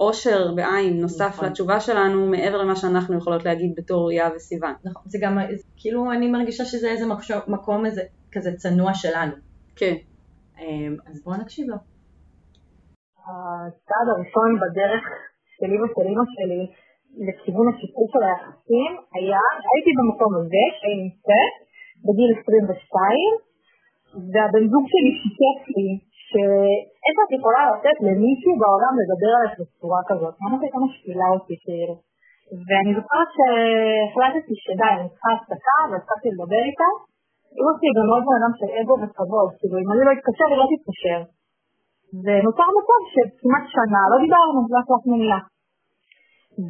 אושר 0.00 0.54
בעין 0.54 1.00
נוסף 1.00 1.32
נכון. 1.34 1.48
לתשובה 1.48 1.80
שלנו 1.80 2.26
מעבר 2.26 2.62
למה 2.62 2.76
שאנחנו 2.76 3.18
יכולות 3.18 3.44
להגיד 3.44 3.72
בתור 3.76 4.12
יה 4.12 4.28
וסיוון. 4.36 4.74
נכון, 4.84 5.02
זה 5.06 5.18
גם, 5.22 5.38
כאילו 5.76 6.12
אני 6.12 6.30
מרגישה 6.30 6.64
שזה 6.64 6.90
איזה 6.90 7.06
מקום, 7.06 7.54
מקום 7.54 7.86
איזה, 7.86 8.02
כזה 8.32 8.50
צנוע 8.56 8.94
שלנו. 8.94 9.32
כן. 9.76 9.94
אמ, 10.58 10.96
אז 11.06 11.22
בואו 11.24 11.36
נקשיב 11.36 11.66
לו. 11.68 11.76
הצעד 13.18 14.06
הראשון 14.16 14.60
בדרך 14.60 15.04
שלי 15.56 15.76
ושל 15.82 16.08
אמא 16.12 16.24
שלי 16.34 16.89
לכיוון 17.26 17.66
השיפור 17.72 18.06
של 18.12 18.22
היחסים 18.26 18.90
היה, 19.16 19.44
הייתי 19.70 19.90
במקום 19.98 20.30
הזה 20.38 20.64
שהיא 20.78 20.98
נמצאת 21.02 21.54
בגיל 22.04 22.30
22 22.40 23.30
והבן 24.32 24.64
זוג 24.72 24.84
שלי 24.92 25.10
שיתף 25.20 25.58
לי 25.74 25.88
שאיך 26.28 27.16
את 27.24 27.30
יכולה 27.38 27.62
לתת 27.70 27.96
למישהו 28.06 28.52
בעולם 28.60 28.94
לדבר 29.00 29.32
עליך 29.38 29.54
בצורה 29.60 30.00
כזאת, 30.10 30.34
ממש 30.42 30.60
הייתה 30.62 30.78
משפילה 30.86 31.28
אותי 31.34 31.56
כאילו. 31.64 31.96
ואני 32.66 32.92
זוכרת 32.98 33.28
שהחלטתי 33.36 34.54
שדי, 34.64 34.92
אני 34.96 35.08
צריכה 35.12 35.30
הפסקה 35.36 35.78
והתחלתי 35.88 36.28
לדבר 36.32 36.62
איתה. 36.68 36.90
אמא 37.58 37.72
שלי 37.78 37.90
גם 37.96 38.06
מאוד 38.10 38.22
בן 38.26 38.36
אדם 38.40 38.52
של 38.58 38.70
אגו 38.78 38.94
וכבוד, 39.02 39.50
כאילו 39.58 39.76
אם 39.82 39.88
אני 39.92 40.02
לא 40.06 40.10
אתקשר 40.16 40.46
היא 40.50 40.58
לא 40.62 40.66
תתקשר. 40.72 41.20
ונוצר 42.24 42.68
מצב 42.78 43.00
שכמעט 43.12 43.64
שנה 43.74 44.02
לא 44.10 44.16
דיברנו, 44.24 44.58
לא 44.72 44.78
החלטנו 44.82 45.14
מילה. 45.22 45.40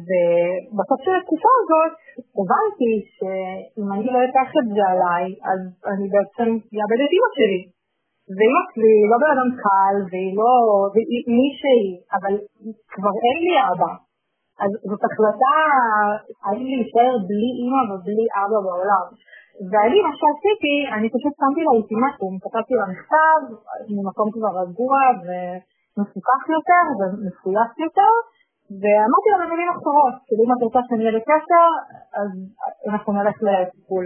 ובסוף 0.07 0.99
של 1.05 1.15
התקופה 1.19 1.51
הזאת 1.61 1.93
הבנתי 2.39 2.93
שאם 3.15 3.87
אני 3.93 4.07
לא 4.15 4.19
אקח 4.27 4.49
את 4.59 4.67
זה 4.75 4.83
עליי, 4.93 5.25
אז 5.51 5.61
אני 5.91 6.05
בעצם 6.13 6.49
אאבד 6.81 6.99
את 7.05 7.11
אמא 7.17 7.29
שלי. 7.37 7.61
ואמא 8.35 8.61
שלי 8.71 8.95
לא 9.11 9.17
בן 9.21 9.31
אדם 9.35 9.51
קל, 9.63 9.95
והיא 10.09 10.33
לא... 10.39 10.53
והיא 10.93 11.23
מישהי, 11.39 11.85
אבל 12.15 12.33
כבר 12.93 13.13
אין 13.25 13.37
לי 13.45 13.55
אבא. 13.69 13.93
אז 14.63 14.71
זאת 14.89 15.03
החלטה 15.07 15.55
האם 16.45 16.65
להישאר 16.71 17.13
בלי 17.29 17.49
אמא 17.61 17.81
ובלי 17.89 18.27
אבא 18.41 18.59
בעולם. 18.65 19.07
ואני, 19.69 19.97
מה 20.07 20.13
שעשיתי, 20.19 20.75
אני 20.95 21.07
פשוט 21.15 21.33
שמתי 21.41 21.61
לה 21.65 21.71
אולטימטום, 21.75 22.33
כתבתי 22.43 22.73
לה 22.79 22.85
מכתב 22.93 23.39
ממקום 23.95 24.27
כבר 24.35 24.53
רגוע 24.63 24.97
ומפוקח 25.25 26.43
יותר 26.55 26.83
ומפויס 26.97 27.73
יותר, 27.85 28.13
ואמרתי 28.79 29.27
לה 29.31 29.37
במילים 29.41 29.69
אחרות, 29.75 30.15
כאילו 30.25 30.41
אם 30.43 30.51
את 30.53 30.61
רוצה 30.65 30.79
שאני 30.87 31.03
אהיה 31.03 31.15
בקשר, 31.17 31.69
אז 32.19 32.31
אנחנו 32.89 33.09
נלך 33.17 33.37
לטיפול. 33.47 34.05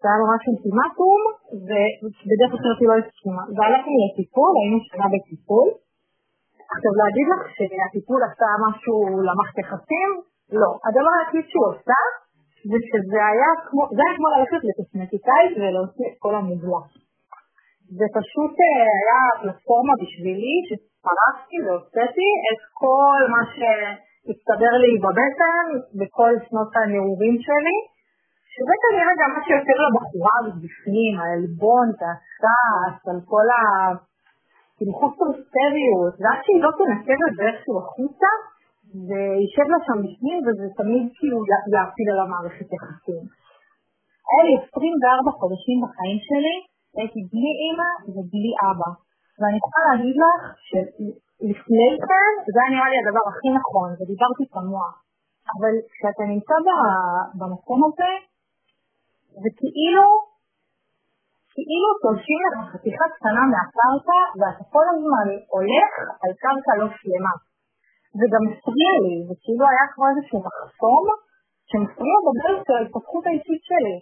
זה 0.00 0.06
היה 0.08 0.18
ממש 0.24 0.42
אולטימטום, 0.48 1.20
ובדרך 1.66 2.50
כלל 2.60 2.72
אותי 2.72 2.86
לא 2.90 2.94
הסכימה. 3.00 3.42
והלכנו 3.56 3.94
לטיפול, 4.02 4.52
היינו 4.58 4.78
שנה 4.88 5.06
בטיפול. 5.12 5.68
עכשיו 6.74 6.92
להגיד 7.00 7.26
לך 7.32 7.42
שהטיפול 7.56 8.20
עשה 8.28 8.48
משהו 8.66 8.96
למערכת 9.26 9.56
יחסים? 9.62 10.10
לא. 10.60 10.70
הדבר 10.86 11.12
היחיד 11.18 11.44
שהוא 11.50 11.66
עשה, 11.72 12.00
זה 12.70 12.78
שזה 12.88 13.20
היה 13.30 13.50
כמו, 13.66 13.82
זה 13.96 14.00
היה 14.04 14.14
כמו 14.18 14.28
ללכת 14.34 14.60
לקוסמטיקאית 14.68 15.52
ולהוציא 15.58 16.06
את 16.10 16.16
כל 16.24 16.34
המוגלה. 16.38 16.82
זה 17.96 18.06
פשוט 18.18 18.54
אה, 18.64 18.88
היה 19.00 19.20
פלטפורמה 19.40 19.94
בשבילי 20.02 20.56
שפרקתי 20.68 21.56
והוצאתי 21.64 22.28
את 22.50 22.60
כל 22.82 23.20
מה 23.34 23.42
שהצטבר 23.54 24.72
לי 24.82 24.92
בבטן 25.04 25.64
בכל 26.00 26.32
שנות 26.46 26.70
הנעורים 26.78 27.36
שלי, 27.46 27.78
שזה 28.52 28.74
כנראה 28.82 29.12
גם 29.20 29.30
מה 29.34 29.40
שיותר 29.46 29.78
לבחורה 29.84 30.36
בפנים, 30.62 31.12
העלבון 31.20 31.88
והכעס, 31.98 32.98
על 33.10 33.20
כל 33.32 33.46
ה... 33.56 33.60
כאילו 34.76 34.92
חוסר 35.00 35.28
סטריות, 35.42 36.14
ועד 36.20 36.40
שהיא 36.44 36.62
לא 36.64 36.70
תנקב 36.78 37.18
את 37.26 37.32
זה 37.36 37.42
איכשהו 37.48 37.74
החוצה, 37.82 38.30
זה 39.08 39.20
יישב 39.42 39.66
לה 39.72 39.78
שם 39.86 39.98
בפנים 40.04 40.38
וזה 40.44 40.66
תמיד 40.80 41.04
כאילו 41.16 41.38
להפיל 41.72 42.08
על 42.12 42.20
המערכת 42.24 42.68
יחסים. 42.74 43.24
היה 44.28 44.42
לי 44.48 44.54
24 44.64 45.30
חודשים 45.40 45.78
בחיים 45.84 46.18
שלי, 46.28 46.56
הייתי 46.98 47.20
בלי 47.32 47.52
אימא 47.62 47.90
ובלי 48.14 48.52
אבא. 48.68 48.90
ואני 49.38 49.58
יכולה 49.62 49.82
להגיד 49.90 50.16
לך 50.24 50.40
שלפני 50.68 51.90
כן 52.08 52.32
זה 52.52 52.58
היה 52.60 52.70
נראה 52.74 52.88
לי 52.92 52.98
הדבר 53.02 53.24
הכי 53.30 53.48
נכון, 53.60 53.88
ודיברתי 53.98 54.44
כמוה. 54.54 54.88
אבל 55.54 55.74
כשאתה 55.92 56.24
נמצא 56.32 56.56
במקום 57.38 57.80
הזה, 57.86 58.10
זה 59.42 59.50
כאילו, 59.58 60.06
תולשים 62.02 62.38
לך 62.44 62.58
חתיכה 62.72 63.06
קטנה 63.14 63.42
מהקרקע 63.52 64.20
ואתה 64.38 64.64
כל 64.74 64.86
הזמן 64.92 65.26
הולך 65.54 65.90
על 66.22 66.32
קרקע 66.42 66.72
לא 66.80 66.88
שלמה. 66.98 67.34
זה 68.18 68.26
גם 68.32 68.42
הפריע 68.50 68.92
לי, 69.04 69.16
זה 69.28 69.34
כאילו 69.42 69.64
היה 69.72 69.84
כמו 69.92 70.04
איזשהו 70.10 70.38
מחסום 70.46 71.04
שמפריע 71.68 72.16
בדרך 72.24 72.58
של 72.66 72.76
ההתפתחות 72.78 73.24
האישית 73.26 73.62
שלי. 73.70 73.96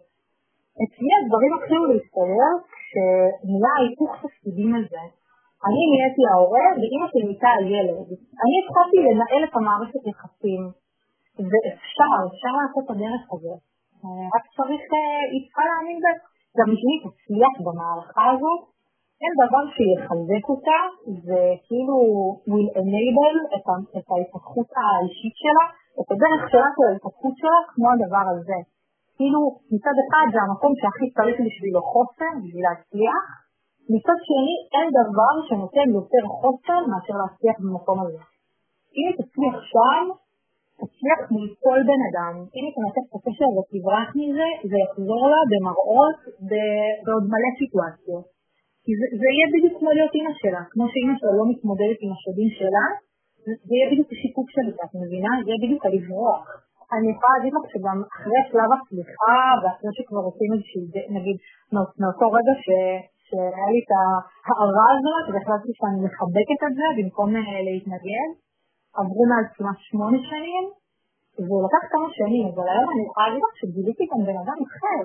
אצלי 0.83 1.13
הדברים 1.19 1.53
התחילו 1.57 1.85
להסתדר 1.93 2.53
כשנהיה 2.73 3.71
ההיפוך 3.77 4.13
תפקידים 4.23 4.71
הזה. 4.79 5.05
אני 5.67 5.83
נהייתי 5.91 6.23
ההורה 6.31 6.67
ואימא 6.77 7.07
שלי 7.11 7.25
נהייתה 7.27 7.51
הילד. 7.59 8.09
אני 8.43 8.55
התחלתי 8.61 8.97
לנהל 9.07 9.43
את 9.49 9.55
המערכת 9.57 10.03
יחסים, 10.11 10.63
ואפשר, 11.49 12.13
אפשר 12.31 12.53
לעשות 12.61 12.83
את 12.85 12.91
הדרך 12.95 13.23
הזאת. 13.35 13.61
רק 14.35 14.45
צריך, 14.57 14.85
היא 15.33 15.41
צריכה 15.45 15.63
להאמין 15.69 15.99
בזה. 16.05 16.25
גם 16.59 16.69
בשביל 16.73 16.99
תצליח 17.05 17.55
במערכה 17.67 18.27
הזאת, 18.33 18.61
אין 19.23 19.33
דבר 19.45 19.65
שיחזק 19.75 20.45
אותה, 20.53 20.81
וכאילו 21.27 21.97
will 22.53 22.71
enable 22.83 23.39
את 23.97 24.07
ההתפתחות 24.11 24.69
האישית 24.79 25.37
שלה, 25.43 25.67
את 26.01 26.09
הדרך 26.13 26.43
שלה 26.53 26.69
של 26.77 26.87
ההתפתחות 26.91 27.35
שלה, 27.41 27.59
כמו 27.73 27.87
הדבר 27.93 28.27
הזה. 28.33 28.59
כאילו, 29.17 29.41
מצד 29.75 29.97
אחד 30.05 30.27
זה 30.35 30.39
המקום 30.45 30.73
שהכי 30.81 31.07
צריך 31.17 31.37
בשבילו 31.47 31.81
חוסן, 31.93 32.35
בשביל 32.43 32.65
להצליח, 32.69 33.25
מצד 33.95 34.19
שני 34.29 34.57
אין 34.75 34.89
דבר 35.01 35.35
שנותן 35.47 35.89
יותר 35.99 36.25
חוסן 36.41 36.83
מאשר 36.91 37.17
להצליח 37.21 37.57
במקום 37.65 37.99
הזה. 38.03 38.23
אם 38.99 39.09
תצליח 39.19 39.57
שם, 39.73 40.05
תצליח 40.81 41.21
מול 41.33 41.81
בן 41.91 42.01
אדם. 42.09 42.35
אם 42.57 42.63
היא 42.67 42.75
תנתק 42.77 43.05
את 43.09 43.15
הקשר 43.17 43.49
ותברח 43.55 44.09
מזה, 44.21 44.49
זה 44.71 44.77
יחזור 44.85 45.23
לה 45.33 45.41
במראות 45.51 46.19
בעוד 47.05 47.25
מלא 47.33 47.51
סיטואציות. 47.59 48.27
כי 48.85 48.93
זה, 48.99 49.07
זה 49.21 49.27
יהיה 49.35 49.47
בדיוק 49.55 49.75
כמו 49.79 49.91
להיות 49.97 50.13
אימא 50.17 50.33
שלה, 50.43 50.63
כמו 50.73 50.85
שאימא 50.91 51.15
שלה 51.19 51.33
לא 51.41 51.45
מתמודדת 51.53 51.99
עם 52.05 52.11
השדים 52.15 52.51
שלה, 52.59 52.87
זה 53.67 53.73
יהיה 53.77 53.87
בדיוק 53.93 54.09
השיפוק 54.15 54.49
שלי, 54.55 54.73
את 54.85 54.93
מבינה? 55.03 55.33
זה 55.43 55.49
יהיה 55.49 55.61
בדיוק 55.65 55.83
הלברוח. 55.87 56.66
אני 56.95 57.07
יכולה 57.13 57.33
להגיד 57.37 57.53
לך 57.57 57.65
שגם 57.73 57.99
אחרי 58.15 58.41
שלב 58.51 58.71
הצליחה, 58.77 59.39
ואחרי 59.61 59.93
שכבר 59.97 60.23
עושים 60.29 60.51
איזושהי, 60.55 60.85
נגיד, 61.17 61.37
מאותו 62.01 62.27
רגע 62.37 62.55
ש... 62.65 62.69
שהיה 63.29 63.69
לי 63.73 63.81
את 63.85 63.93
ההערה 63.99 64.89
הזאת, 64.95 65.25
והחלטתי 65.33 65.73
שאני 65.79 65.99
מחבקת 66.07 66.61
את 66.67 66.75
זה 66.79 66.87
במקום 66.97 67.29
אה, 67.37 67.61
להתנגד, 67.67 68.31
עברו 68.99 69.23
מאז 69.31 69.47
כמעט 69.57 69.79
שמונה 69.89 70.19
שנים, 70.31 70.65
זה 71.47 71.57
לקח 71.67 71.83
כמה 71.93 72.09
שנים, 72.19 72.45
אבל 72.51 72.67
היום 72.73 72.89
אני 72.93 73.03
יכולה 73.09 73.25
להגיד 73.27 73.43
לך 73.47 73.55
שגיליתי 73.61 74.05
גם 74.11 74.21
בן 74.29 74.39
אדם 74.43 74.59
אחר. 74.69 75.03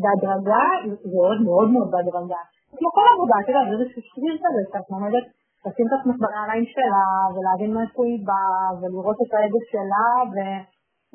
בהדרגה, 0.00 0.64
זה 1.10 1.18
עוד 1.28 1.38
מאוד 1.48 1.68
מאוד 1.74 1.88
בהדרגה. 1.92 2.42
כמו 2.78 2.88
כל 2.96 3.06
עבודה, 3.12 3.34
אתה 3.40 3.50
יודע, 3.50 3.62
זה 3.68 3.74
איזשהו 3.76 4.02
שריר 4.10 4.34
כזה, 4.44 4.60
שאת 4.70 4.86
לומדת 4.92 5.26
לשים 5.64 5.86
את 5.88 5.94
עצמך 5.96 6.16
בנעליים 6.24 6.66
שלה, 6.74 7.06
ולהבין 7.34 7.70
מאיפה 7.76 8.02
היא 8.08 8.20
באה, 8.28 8.66
ולראות 8.78 9.18
את 9.24 9.30
האגו 9.34 9.60
שלה, 9.72 10.08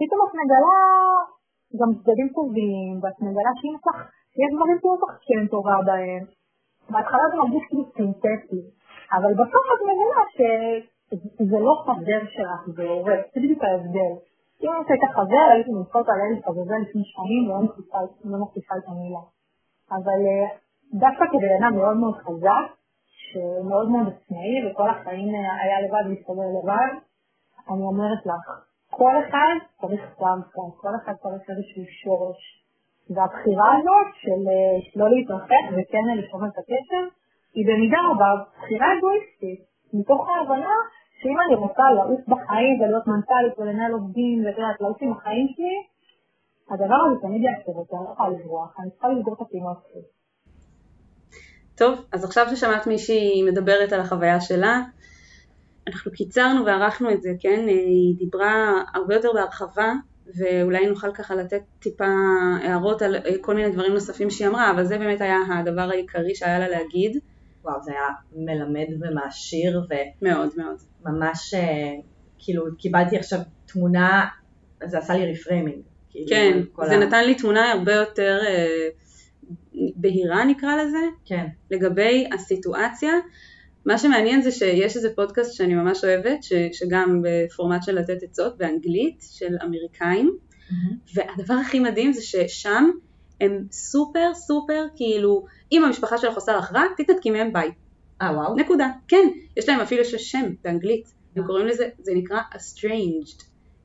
ופתאום 0.02 0.22
את 0.28 0.34
מגלה 0.42 0.78
גם 1.80 1.90
צדדים 2.04 2.30
טובים, 2.38 2.94
ואת 3.02 3.18
מגלה 3.22 3.52
שאם 3.60 3.76
לך, 3.76 3.98
יש 4.42 4.50
דברים 4.56 4.78
שיש 4.82 5.00
לך 5.04 5.14
כן 5.28 5.48
טובה 5.48 5.78
בהם. 5.86 6.24
בהתחלה 6.90 7.24
זה 7.32 7.38
מרגיש 7.38 7.64
כאילו 7.68 7.86
סינתטי, 7.96 8.62
אבל 9.16 9.32
בסוף 9.34 9.66
את 9.74 9.82
מבינה 9.88 10.24
שזה 10.36 11.58
לא 11.68 11.74
חבר 11.86 12.22
שלך, 12.34 12.62
זה 12.76 12.84
הורה, 12.90 13.16
זה 13.34 13.38
בדיוק 13.42 13.64
ההבדל. 13.64 14.14
אם 14.62 14.72
את 14.82 14.90
היית 14.92 15.04
חבר, 15.16 15.46
הייתי 15.52 15.72
נזכות 15.72 16.06
על 16.10 16.20
אלה 16.22 16.42
חבר 16.46 16.76
לפני 16.84 17.04
שנים, 17.14 17.44
ולא 17.50 18.38
מחליפה 18.44 18.74
את 18.78 18.88
המילה. 18.88 19.24
אבל 19.92 20.20
אה, 20.30 20.48
דווקא 21.04 21.26
כבן 21.32 21.54
אדם 21.58 21.76
מאוד 21.76 21.98
מאוד 21.98 22.16
חזק, 22.26 22.66
שמאוד 23.26 23.88
מאוד 23.90 24.08
עצמאי, 24.14 24.56
וכל 24.66 24.90
החיים 24.90 25.30
היה 25.62 25.78
לבד 25.84 26.04
להסתדר 26.10 26.50
לבד, 26.58 26.94
אני 27.70 27.84
אומרת 27.92 28.26
לך, 28.26 28.71
כל 29.02 29.16
אחד 29.24 29.56
צריך 29.82 30.02
סמכה, 30.18 30.64
כל 30.82 30.94
אחד 31.00 31.14
צריך 31.24 31.44
איזשהו 31.50 31.84
שורש. 32.02 32.42
והבחירה 33.14 33.70
הזאת 33.78 34.10
של 34.24 34.42
אה, 34.54 34.76
לא 35.00 35.08
להתרחק 35.14 35.66
וכן 35.74 36.06
לשמור 36.18 36.46
את 36.48 36.58
הקשר, 36.60 37.04
היא 37.56 37.66
במידה 37.68 37.98
רבה 38.10 38.30
בחירה 38.58 38.88
אגואיסטית, 38.98 39.62
מתוך 39.94 40.22
ההבנה 40.30 40.76
שאם 41.20 41.38
אני 41.46 41.56
רוצה 41.56 41.84
לעוף 41.96 42.22
בחיים 42.32 42.74
ולהיות 42.82 43.08
מנכ"לית 43.08 43.60
ולנהל 43.60 43.92
עובדים 43.92 44.46
ואת 44.46 44.82
לעוף 44.82 44.98
עם 45.02 45.12
החיים 45.12 45.48
שלי, 45.56 45.78
הדבר 46.72 47.00
הזה 47.06 47.22
תמיד 47.22 47.42
יעשה 47.44 47.72
אותי, 47.80 47.96
אני 47.96 48.06
לא 48.06 48.12
יכולה 48.14 48.30
לברוח, 48.30 48.80
אני 48.80 48.92
צריכה 48.92 49.08
לסגור 49.08 49.34
את 49.34 49.42
הפינות 49.42 49.78
שלי. 49.88 50.02
טוב, 51.78 51.94
אז 52.14 52.26
עכשיו 52.26 52.46
ששמעת 52.52 52.88
מישהי 52.88 53.44
מדברת 53.50 53.94
על 53.94 54.00
החוויה 54.02 54.42
שלה, 54.42 54.82
אנחנו 55.88 56.12
קיצרנו 56.12 56.66
וערכנו 56.66 57.12
את 57.12 57.22
זה, 57.22 57.30
כן? 57.40 57.66
היא 57.68 58.18
דיברה 58.18 58.84
הרבה 58.94 59.16
יותר 59.16 59.30
בהרחבה, 59.34 59.94
ואולי 60.38 60.88
נוכל 60.88 61.12
ככה 61.14 61.36
לתת 61.36 61.62
טיפה 61.80 62.08
הערות 62.64 63.02
על 63.02 63.16
כל 63.42 63.56
מיני 63.56 63.72
דברים 63.72 63.94
נוספים 63.94 64.30
שהיא 64.30 64.48
אמרה, 64.48 64.72
אבל 64.72 64.86
זה 64.86 64.98
באמת 64.98 65.22
היה 65.22 65.38
הדבר 65.50 65.82
העיקרי 65.82 66.36
שהיה 66.36 66.60
לה 66.60 66.70
להגיד. 66.70 67.18
וואו, 67.64 67.84
זה 67.84 67.92
היה 67.92 68.08
מלמד 68.36 68.88
ומעשיר, 69.02 69.82
ו... 69.90 69.94
מאוד 70.22 70.50
מאוד. 70.58 70.76
ממש, 71.06 71.54
אה, 71.54 71.94
כאילו, 72.40 72.64
קיבלתי 72.78 73.18
עכשיו 73.18 73.40
תמונה, 73.66 74.28
זה 74.86 74.98
עשה 74.98 75.14
לי 75.14 75.32
reframing. 75.32 75.82
כאילו, 76.10 76.28
כן, 76.30 76.62
זה 76.88 76.96
ה... 76.96 77.00
נתן 77.00 77.26
לי 77.26 77.36
תמונה 77.36 77.72
הרבה 77.72 77.94
יותר... 77.94 78.40
אה, 78.48 78.88
בהירה 79.96 80.46
נקרא 80.46 80.76
לזה, 80.76 80.98
כן. 81.26 81.46
לגבי 81.72 82.30
הסיטואציה. 82.34 83.12
מה 83.86 83.98
שמעניין 83.98 84.42
זה 84.42 84.52
שיש 84.52 84.96
איזה 84.96 85.10
פודקאסט 85.16 85.54
שאני 85.54 85.76
ממש 85.76 86.04
אוהבת, 86.04 86.44
ש, 86.44 86.54
שגם 86.74 87.22
בפורמט 87.24 87.84
של 87.84 88.00
לתת 88.00 88.24
עצות 88.24 88.58
באנגלית, 88.58 89.26
של 89.32 89.56
אמריקאים, 89.64 90.38
mm-hmm. 90.38 90.74
והדבר 91.16 91.54
הכי 91.54 91.80
מדהים 91.80 92.14
זה 92.14 92.22
ששם 92.22 92.90
הם 93.42 93.66
סופר 93.72 94.34
סופר 94.34 94.86
כאילו, 94.96 95.46
אם 95.72 95.84
המשפחה 95.84 96.18
שלך 96.18 96.36
עושה 96.36 96.58
לך 96.58 96.72
רע, 96.74 96.84
תתרחקי 96.98 97.30
מהם 97.30 97.54
ביי. 97.54 97.72
אה 98.22 98.32
וואו. 98.36 98.56
נקודה. 98.56 98.90
כן, 99.08 99.28
יש 99.58 99.70
להם 99.70 99.80
אפילו 99.80 100.06
שם 100.06 100.54
באנגלית, 100.64 101.14
הם 101.36 101.46
קוראים 101.46 101.68
לזה, 101.68 101.90
זה 102.00 102.12
נקרא 102.16 102.40
estranged. 102.54 103.44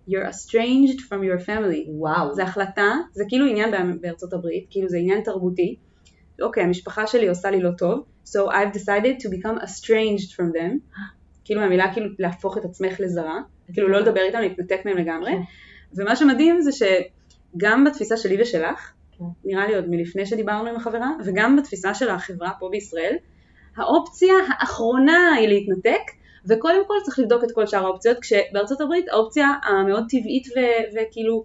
you're 0.09 0.29
estranged 0.29 1.01
from 1.01 1.23
your 1.23 1.47
family. 1.47 1.89
וואו. 1.89 2.35
זה 2.35 2.43
החלטה, 2.43 2.93
זה 3.13 3.25
כאילו 3.29 3.47
עניין 3.47 4.01
בארצות 4.01 4.33
הברית, 4.33 4.67
כאילו 4.71 4.89
זה 4.89 4.97
עניין 4.97 5.21
תרבותי. 5.21 5.77
אוקיי, 6.43 6.63
המשפחה 6.63 7.07
שלי 7.07 7.29
עושה 7.29 7.51
לי 7.51 7.61
לא 7.61 7.71
טוב, 7.79 8.05
so 8.27 8.39
I've 8.51 8.73
decided 8.73 9.15
to 9.21 9.29
become 9.29 9.59
estranged 9.67 10.31
from 10.37 10.49
them. 10.59 11.01
כאילו 11.45 11.63
המילה 11.63 11.93
כאילו 11.93 12.07
להפוך 12.19 12.59
את 12.59 12.65
עצמך 12.65 13.01
לזרה, 13.01 13.41
כאילו 13.73 13.89
לא 13.89 14.01
לדבר 14.01 14.21
איתם, 14.21 14.39
להתנתק 14.39 14.81
מהם 14.85 14.97
לגמרי. 14.97 15.33
כן. 15.33 15.41
ומה 15.97 16.17
שמדהים 16.17 16.61
זה 16.61 16.71
שגם 16.73 17.85
בתפיסה 17.85 18.17
שלי 18.17 18.43
ושלך, 18.43 18.93
כן. 19.19 19.25
נראה 19.45 19.67
לי 19.67 19.75
עוד 19.75 19.85
מלפני 19.89 20.27
שדיברנו 20.27 20.69
עם 20.69 20.77
החברה, 20.77 21.11
וגם 21.25 21.57
בתפיסה 21.57 21.95
של 21.95 22.09
החברה 22.09 22.51
פה 22.61 22.69
בישראל, 22.71 23.17
האופציה 23.77 24.35
האחרונה 24.49 25.35
היא 25.39 25.49
להתנתק, 25.49 26.03
וקודם 26.49 26.81
כל 26.87 26.95
צריך 27.05 27.19
לבדוק 27.19 27.45
את 27.45 27.53
כל 27.53 27.67
שאר 27.67 27.85
האופציות, 27.85 28.19
כשבארצות 28.21 28.81
הברית 28.81 29.09
האופציה 29.09 29.47
המאוד 29.63 30.05
טבעית 30.09 30.47
ו- 30.47 30.97
וכאילו, 30.97 31.45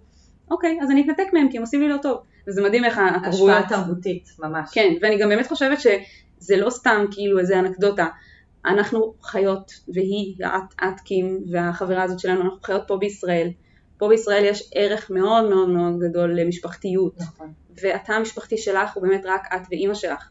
אוקיי, 0.50 0.78
אז 0.82 0.90
אני 0.90 1.02
אתנתק 1.02 1.32
מהם 1.32 1.48
כי 1.50 1.56
הם 1.56 1.62
עושים 1.62 1.80
לי 1.80 1.88
לא 1.88 1.96
טוב. 2.02 2.18
וזה 2.48 2.62
מדהים 2.62 2.84
איך 2.84 2.98
התרבויות... 2.98 3.56
השפעה 3.56 3.68
תרבותית, 3.68 4.28
ממש. 4.38 4.70
כן, 4.72 4.94
ואני 5.00 5.18
גם 5.18 5.28
באמת 5.28 5.46
חושבת 5.46 5.80
שזה 6.42 6.56
לא 6.56 6.70
סתם 6.70 7.04
כאילו 7.10 7.38
איזה 7.38 7.58
אנקדוטה. 7.58 8.06
אנחנו 8.66 9.14
חיות, 9.22 9.72
והיא, 9.94 10.36
את, 10.46 10.74
את 10.84 11.00
קים 11.00 11.44
והחברה 11.50 12.02
הזאת 12.02 12.18
שלנו, 12.18 12.42
אנחנו 12.42 12.58
חיות 12.62 12.82
פה 12.86 12.96
בישראל. 12.96 13.50
פה 13.98 14.08
בישראל 14.08 14.44
יש 14.44 14.70
ערך 14.74 15.10
מאוד 15.10 15.48
מאוד 15.50 15.68
מאוד 15.68 15.98
גדול 15.98 16.40
למשפחתיות. 16.40 17.20
נכון. 17.20 17.52
והתא 17.82 18.12
המשפחתי 18.12 18.58
שלך 18.58 18.94
הוא 18.94 19.02
באמת 19.02 19.22
רק 19.24 19.48
את 19.54 19.60
ואימא 19.70 19.94
שלך. 19.94 20.30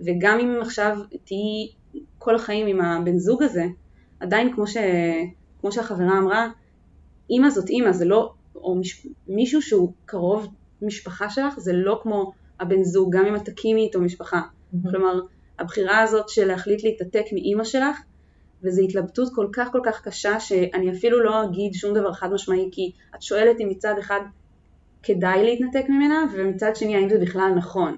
וגם 0.00 0.38
אם 0.38 0.58
עכשיו 0.60 0.98
תהיי 1.24 1.68
כל 2.18 2.34
החיים 2.34 2.66
עם 2.66 2.80
הבן 2.80 3.18
זוג 3.18 3.42
הזה, 3.42 3.64
עדיין 4.20 4.52
כמו, 4.54 4.66
ש... 4.66 4.76
כמו 5.60 5.72
שהחברה 5.72 6.18
אמרה, 6.18 6.48
אימא 7.30 7.50
זאת 7.50 7.68
אימא, 7.68 7.92
זה 7.92 8.04
לא, 8.04 8.32
או 8.54 8.76
מש... 8.76 9.06
מישהו 9.28 9.62
שהוא 9.62 9.92
קרוב 10.04 10.48
משפחה 10.82 11.30
שלך, 11.30 11.58
זה 11.58 11.72
לא 11.72 12.00
כמו 12.02 12.32
הבן 12.60 12.82
זוג, 12.82 13.16
גם 13.16 13.26
אם 13.26 13.36
את 13.36 13.44
תקימי 13.44 13.84
איתו 13.84 14.00
משפחה. 14.00 14.40
כלומר, 14.90 15.20
הבחירה 15.58 16.00
הזאת 16.02 16.28
של 16.28 16.46
להחליט 16.46 16.84
להתנתק 16.84 17.24
מאימא 17.32 17.64
שלך, 17.64 17.98
וזו 18.62 18.82
התלבטות 18.82 19.28
כל 19.34 19.46
כך 19.52 19.68
כל 19.72 19.80
כך 19.84 20.02
קשה, 20.02 20.40
שאני 20.40 20.90
אפילו 20.92 21.24
לא 21.24 21.44
אגיד 21.44 21.74
שום 21.74 21.94
דבר 21.94 22.12
חד 22.12 22.32
משמעי, 22.32 22.68
כי 22.72 22.92
את 23.14 23.22
שואלת 23.22 23.60
אם 23.60 23.68
מצד 23.68 23.94
אחד 23.98 24.20
כדאי 25.02 25.44
להתנתק 25.44 25.84
ממנה, 25.88 26.24
ומצד 26.34 26.76
שני 26.76 26.96
האם 26.96 27.08
זה 27.08 27.18
בכלל 27.18 27.52
נכון. 27.56 27.96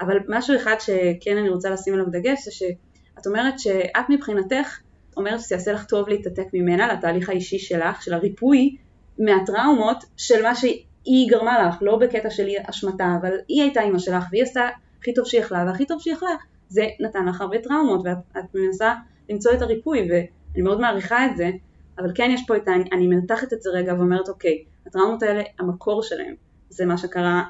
אבל 0.00 0.18
משהו 0.28 0.56
אחד 0.56 0.74
שכן 0.80 1.36
אני 1.36 1.48
רוצה 1.48 1.70
לשים 1.70 1.94
עליו 1.94 2.06
דגש, 2.10 2.44
זה 2.44 2.50
שאת 2.50 3.26
אומרת 3.26 3.58
שאת 3.58 4.04
מבחינתך 4.08 4.78
אומרת 5.16 5.40
שזה 5.40 5.54
יעשה 5.54 5.72
לך 5.72 5.84
טוב 5.84 6.08
להתנתק 6.08 6.46
ממנה, 6.52 6.92
לתהליך 6.92 7.28
האישי 7.28 7.58
שלך, 7.58 8.02
של 8.02 8.14
הריפוי 8.14 8.76
מהטראומות 9.18 10.04
של 10.16 10.42
מה 10.42 10.54
שהיא 10.54 11.30
גרמה 11.30 11.68
לך, 11.68 11.76
לא 11.80 11.96
בקטע 11.96 12.30
של 12.30 12.48
אשמתה, 12.70 13.16
אבל 13.20 13.32
היא 13.48 13.62
הייתה 13.62 13.82
אימא 13.82 13.98
שלך 13.98 14.24
והיא 14.30 14.42
עשתה 14.42 14.68
הכי 15.00 15.14
טוב 15.14 15.26
שהיא 15.26 15.40
יכלה, 15.40 15.64
והכי 15.66 15.86
טוב 15.86 16.00
שהיא 16.00 16.14
יכלה 16.14 16.30
זה 16.68 16.86
נתן 17.00 17.26
לך 17.26 17.40
הרבה 17.40 17.58
טראומות, 17.58 18.00
ואת 18.04 18.44
מנסה 18.54 18.94
למצוא 19.28 19.52
את 19.52 19.62
הריפוי, 19.62 20.08
ואני 20.10 20.62
מאוד 20.62 20.80
מעריכה 20.80 21.26
את 21.26 21.36
זה, 21.36 21.50
אבל 21.98 22.12
כן 22.14 22.30
יש 22.34 22.44
פה 22.46 22.56
את 22.56 22.68
ה... 22.68 22.72
אני 22.92 23.06
מנתחת 23.06 23.52
את 23.52 23.62
זה 23.62 23.70
רגע 23.70 23.94
ואומרת, 23.94 24.28
אוקיי, 24.28 24.64
הטראומות 24.86 25.22
האלה, 25.22 25.42
המקור 25.58 26.02
שלהם, 26.02 26.34
זה 26.68 26.86
מה 26.86 26.98
שקרה 26.98 27.44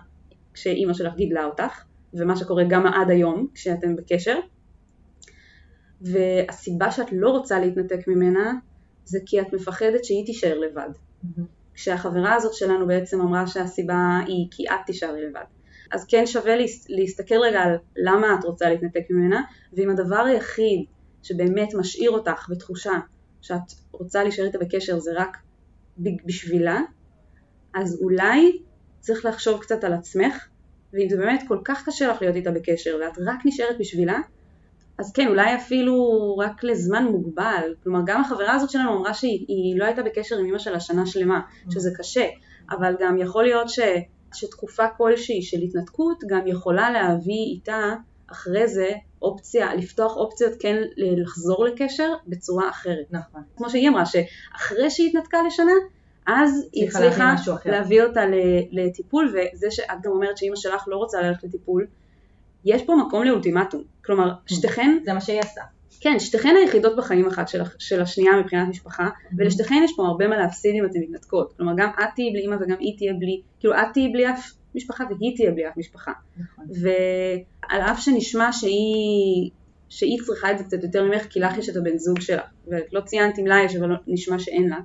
כשאימא 0.55 0.93
שלך 0.93 1.15
גידלה 1.15 1.45
אותך, 1.45 1.85
ומה 2.15 2.37
שקורה 2.37 2.65
גם 2.69 2.87
עד 2.87 3.11
היום, 3.11 3.47
כשאתם 3.55 3.97
בקשר, 3.97 4.39
והסיבה 6.01 6.91
שאת 6.91 7.13
לא 7.13 7.31
רוצה 7.31 7.61
להתנתק 7.61 8.09
ממנה, 8.09 8.53
זה 9.05 9.19
כי 9.27 9.41
את 9.41 9.53
מפחדת 9.53 10.05
שהיא 10.05 10.27
תישאר 10.27 10.59
לבד. 10.59 10.91
כשהחברה 11.75 12.35
הזאת 12.35 12.55
שלנו 12.55 12.87
בעצם 12.87 13.21
אמרה 13.21 13.47
שהסיבה 13.47 14.21
היא 14.27 14.47
כי 14.51 14.65
את 14.69 14.87
תישארי 14.87 15.27
לבד. 15.27 15.45
אז 15.91 16.07
כן 16.09 16.27
שווה 16.27 16.55
להסתכל 16.89 17.35
רגע 17.35 17.61
על 17.61 17.77
למה 17.97 18.37
את 18.39 18.45
רוצה 18.45 18.69
להתנתק 18.69 19.03
ממנה, 19.11 19.43
ואם 19.73 19.91
הדבר 19.91 20.21
היחיד 20.21 20.85
שבאמת 21.23 21.75
משאיר 21.75 22.11
אותך 22.11 22.47
בתחושה 22.51 22.93
שאת 23.43 23.73
רוצה 23.93 24.23
להישאר 24.23 24.45
איתה 24.45 24.59
בקשר 24.59 24.99
זה 24.99 25.11
רק 25.15 25.37
בשבילה, 25.99 26.81
אז 27.75 27.99
אולי 28.03 28.59
צריך 29.01 29.25
לחשוב 29.25 29.61
קצת 29.61 29.85
על 29.85 29.93
עצמך, 29.93 30.49
ואם 30.93 31.09
זה 31.09 31.17
באמת 31.17 31.43
כל 31.49 31.59
כך 31.65 31.87
קשה 31.87 32.09
לך 32.09 32.23
להיות 32.23 32.37
איתה 32.37 32.51
בקשר 32.51 32.99
ואת 33.01 33.19
רק 33.27 33.39
נשארת 33.45 33.79
בשבילה, 33.79 34.19
אז 34.99 35.13
כן, 35.13 35.29
אולי 35.29 35.55
אפילו 35.55 36.05
רק 36.39 36.65
לזמן 36.65 37.05
מוגבל. 37.05 37.75
כלומר, 37.83 38.01
גם 38.07 38.21
החברה 38.21 38.55
הזאת 38.55 38.71
שלנו 38.71 38.99
אמרה 38.99 39.15
שהיא 39.15 39.79
לא 39.79 39.85
הייתה 39.85 40.03
בקשר 40.03 40.39
עם 40.39 40.47
אמא 40.47 40.59
שלה 40.59 40.81
שנה 40.81 41.07
שלמה, 41.07 41.41
שזה 41.73 41.91
קשה, 41.99 42.27
אבל 42.71 42.97
גם 43.01 43.19
יכול 43.19 43.45
להיות 43.45 43.69
ש, 43.69 43.79
שתקופה 44.35 44.89
כלשהי 44.97 45.43
של 45.43 45.59
התנתקות 45.59 46.25
גם 46.29 46.47
יכולה 46.47 46.91
להביא 46.91 47.45
איתה 47.55 47.95
אחרי 48.27 48.69
זה 48.69 48.91
אופציה, 49.23 49.75
לפתוח 49.75 50.17
אופציות 50.17 50.53
כן 50.61 50.83
לחזור 50.97 51.65
לקשר 51.65 52.13
בצורה 52.27 52.71
אחרת. 52.71 53.07
נכון. 53.11 53.43
כמו 53.57 53.71
שהיא 53.71 53.89
אמרה, 53.89 54.07
שאחרי 54.07 54.91
שהיא 54.91 55.09
התנתקה 55.09 55.43
לשנה, 55.47 55.73
אז 56.27 56.69
היא 56.73 56.89
הצליחה 56.89 57.35
להביא 57.65 58.03
אותה 58.03 58.21
לטיפול, 58.71 59.35
וזה 59.35 59.71
שאת 59.71 60.03
גם 60.03 60.11
אומרת 60.11 60.39
שאימא 60.39 60.57
שלך 60.57 60.85
לא 60.87 60.97
רוצה 60.97 61.21
ללכת 61.21 61.45
לטיפול, 61.45 61.87
יש 62.65 62.83
פה 62.83 62.97
מקום 63.07 63.23
לאולטימטום. 63.25 63.83
כלומר, 64.05 64.33
שתיכן... 64.47 64.99
זה 65.05 65.13
מה 65.13 65.21
שהיא 65.21 65.41
עשתה. 65.41 65.63
כן, 66.01 66.19
שתיכן 66.19 66.55
היחידות 66.63 66.97
בחיים 66.97 67.27
אחת 67.27 67.49
של, 67.49 67.63
של 67.79 68.03
השנייה 68.03 68.33
מבחינת 68.41 68.69
משפחה, 68.69 69.09
ולשתיכן 69.39 69.81
יש 69.85 69.93
פה 69.97 70.07
הרבה 70.07 70.29
מה 70.29 70.37
להפסיד 70.37 70.75
אם 70.75 70.85
אתן 70.85 70.99
מתנתקות. 70.99 71.53
כלומר, 71.57 71.73
גם 71.77 71.89
את 71.89 72.09
תהיי 72.15 72.31
בלי 72.31 72.41
אימא 72.41 72.57
וגם 72.61 72.77
היא 72.79 72.97
תהיה 72.97 73.13
בלי, 73.15 73.41
כאילו 73.61 73.75
את 73.75 73.87
תהיי 73.93 74.09
בלי 74.09 74.31
אף 74.31 74.53
משפחה 74.75 75.05
והיא 75.05 75.37
תהיה 75.37 75.51
בלי 75.51 75.69
אף 75.69 75.77
משפחה. 75.77 76.13
נכון. 76.39 76.65
ועל 76.83 77.81
אף 77.81 78.01
שנשמע 78.01 78.53
שהיא, 78.53 79.51
שהיא 79.89 80.19
צריכה 80.27 80.51
את 80.51 80.59
זה 80.59 80.65
קצת 80.65 80.83
יותר 80.83 81.05
ממך, 81.05 81.27
כי 81.31 81.41
לך 81.41 81.59
יש 81.59 81.69
את 81.69 81.77
הבן 81.77 81.99
זוג 81.99 82.21
שלך, 82.21 82.47
ואת 82.69 82.93
לא 82.93 83.01
ציינת 83.01 83.39
אם 83.39 83.47
לה 83.47 83.57
יש, 83.65 83.77
אבל 83.77 83.97
נשמע 84.07 84.39
שאין 84.39 84.69
לה. 84.69 84.79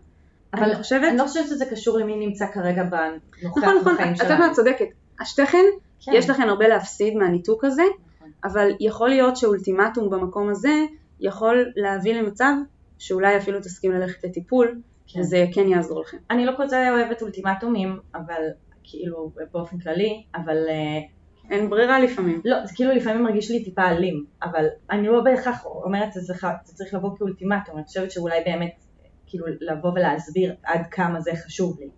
אבל 0.53 0.63
אני 0.63 0.75
חושבת... 0.75 1.09
אני 1.09 1.17
לא 1.17 1.27
חושבת 1.27 1.47
שזה 1.47 1.65
קשור 1.65 1.99
למי 1.99 2.27
נמצא 2.27 2.45
כרגע 2.53 2.83
בנוכח 2.83 3.57
נכון, 3.57 3.77
נכון, 3.81 3.93
בחיים 3.93 4.11
יודעת 4.11 4.27
שלנו. 4.27 4.39
מה, 4.39 4.47
את 4.47 4.51
צודקת. 4.51 4.85
השתיכן, 5.21 5.63
כן. 6.05 6.11
יש 6.15 6.29
לכן 6.29 6.49
הרבה 6.49 6.67
להפסיד 6.67 7.15
מהניתוק 7.15 7.65
הזה, 7.65 7.83
נכון. 8.15 8.31
אבל 8.43 8.71
יכול 8.79 9.09
להיות 9.09 9.37
שאולטימטום 9.37 10.09
במקום 10.09 10.49
הזה 10.49 10.85
יכול 11.19 11.71
להביא 11.75 12.13
למצב 12.13 12.53
שאולי 12.97 13.37
אפילו 13.37 13.59
תסכים 13.59 13.91
ללכת 13.91 14.23
לטיפול, 14.23 14.81
כן. 15.07 15.19
וזה 15.19 15.45
כן 15.53 15.67
יעזור 15.67 16.01
לכם. 16.01 16.17
אני 16.31 16.45
לא 16.45 16.51
כל 16.57 16.67
כך 16.67 16.73
אוהבת 16.73 17.21
אולטימטומים, 17.21 17.99
אבל 18.15 18.43
כאילו 18.83 19.31
באופן 19.51 19.79
כללי, 19.79 20.23
אבל 20.35 20.57
אה, 20.69 20.99
אין 21.51 21.69
ברירה 21.69 21.99
לפעמים. 21.99 22.41
לא, 22.45 22.65
זה 22.65 22.73
כאילו 22.75 22.91
לפעמים 22.91 23.23
מרגיש 23.23 23.51
לי 23.51 23.63
טיפה 23.63 23.89
אלים, 23.89 24.25
אבל 24.43 24.65
אני 24.91 25.07
לא 25.07 25.21
בהכרח 25.21 25.65
אומרת 25.65 26.13
שזה 26.13 26.33
צריך, 26.63 26.93
לבוא 26.93 27.17
כאולטימטום, 27.17 27.77
אני 27.77 27.85
חושבת 27.85 28.11
שאולי 28.11 28.43
באמת 28.45 28.85
כאילו 29.27 29.45
לבוא 29.61 29.91
ולהסביר 29.91 30.55
עד 30.63 30.81
כמה 30.91 31.21
זה 31.21 31.31
חשוב 31.45 31.79
לי, 31.79 31.89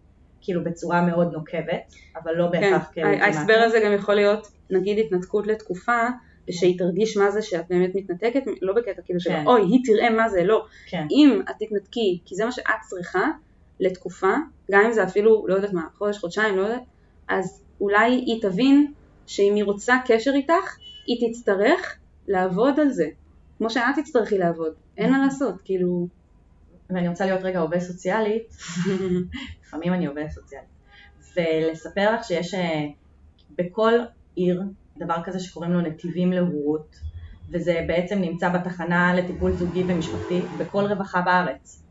כאילו 0.42 0.64
בצורה 0.64 1.02
מאוד 1.02 1.34
נוקבת, 1.34 1.94
אבל 2.24 2.32
לא 2.36 2.50
כן, 2.52 2.62
בהכרח 2.62 2.92
כאולטימטום. 2.94 3.24
ההסבר 3.24 3.62
הזה 3.66 3.80
גם 3.86 3.94
יכול 3.94 4.16
להיות, 4.16 4.48
נגיד 4.70 5.06
התנתקות 5.06 5.48
לתקופה, 5.48 6.08
ושהיא 6.50 6.78
תרגיש 6.80 7.18
מה 7.18 7.32
זה 7.32 7.42
שאת 7.42 7.66
באמת 7.70 7.96
מתנתקת, 7.96 8.44
לא 8.62 8.74
בקטע 8.74 9.02
כאילו 9.02 9.20
של 9.20 9.30
כן. 9.30 9.48
אוי, 9.48 9.62
היא 9.62 9.80
תראה 9.86 10.10
מה 10.10 10.30
זה, 10.30 10.44
לא. 10.44 10.66
כן, 10.88 11.08
אם 11.12 11.42
את 11.50 11.56
תתנתקי, 11.60 12.20
כי 12.26 12.36
זה 12.36 12.46
מה 12.46 12.52
שאת 12.52 12.66
צריכה 12.90 13.32
לתקופה, 13.80 14.34
גם 14.72 14.86
אם 14.86 14.94
זה 14.94 15.04
אפילו, 15.04 15.46
לא 15.48 15.56
יודעת 15.56 15.74
מה, 15.74 15.88
חודש, 15.98 16.18
חודשיים, 16.18 16.58
לא 16.58 16.62
יודעת, 16.62 16.84
אז 17.28 17.64
אולי 17.82 18.12
היא 18.12 18.42
תבין 18.42 18.92
שאם 19.28 19.54
היא 19.56 19.64
רוצה 19.64 19.96
קשר 20.08 20.32
איתך, 20.36 20.78
היא 21.06 21.30
תצטרך 21.30 21.98
לעבוד 22.28 22.80
על 22.80 22.90
זה. 22.90 23.08
כמו 23.58 23.70
שאת 23.70 23.84
תצטרכי 23.96 24.38
לעבוד, 24.38 24.74
אין 24.98 25.12
מה 25.12 25.26
לעשות, 25.26 25.62
כאילו... 25.64 26.08
ואני 26.90 27.08
רוצה 27.08 27.26
להיות 27.26 27.42
רגע 27.44 27.60
עובדת 27.60 27.82
סוציאלית, 27.82 28.56
לפעמים 29.64 29.94
אני 29.94 30.06
עובדת 30.06 30.30
סוציאלית, 30.32 30.70
ולספר 31.36 32.14
לך 32.14 32.24
שיש 32.24 32.54
אה, 32.54 32.86
בכל 33.58 33.94
עיר 34.36 34.62
דבר 34.98 35.16
כזה 35.24 35.40
שקוראים 35.40 35.72
לו 35.72 35.82
נתיבים 35.82 36.34
להורות, 36.34 36.96
וזה 37.52 37.86
בעצם 37.88 38.20
נמצא 38.22 38.50
בתחנה 38.50 39.14
לטיפול 39.16 39.52
זוגי 39.52 39.84
ומשפחתי 39.88 40.42
בכל 40.60 40.84
רווחה 40.86 41.22
בארץ. 41.22 41.84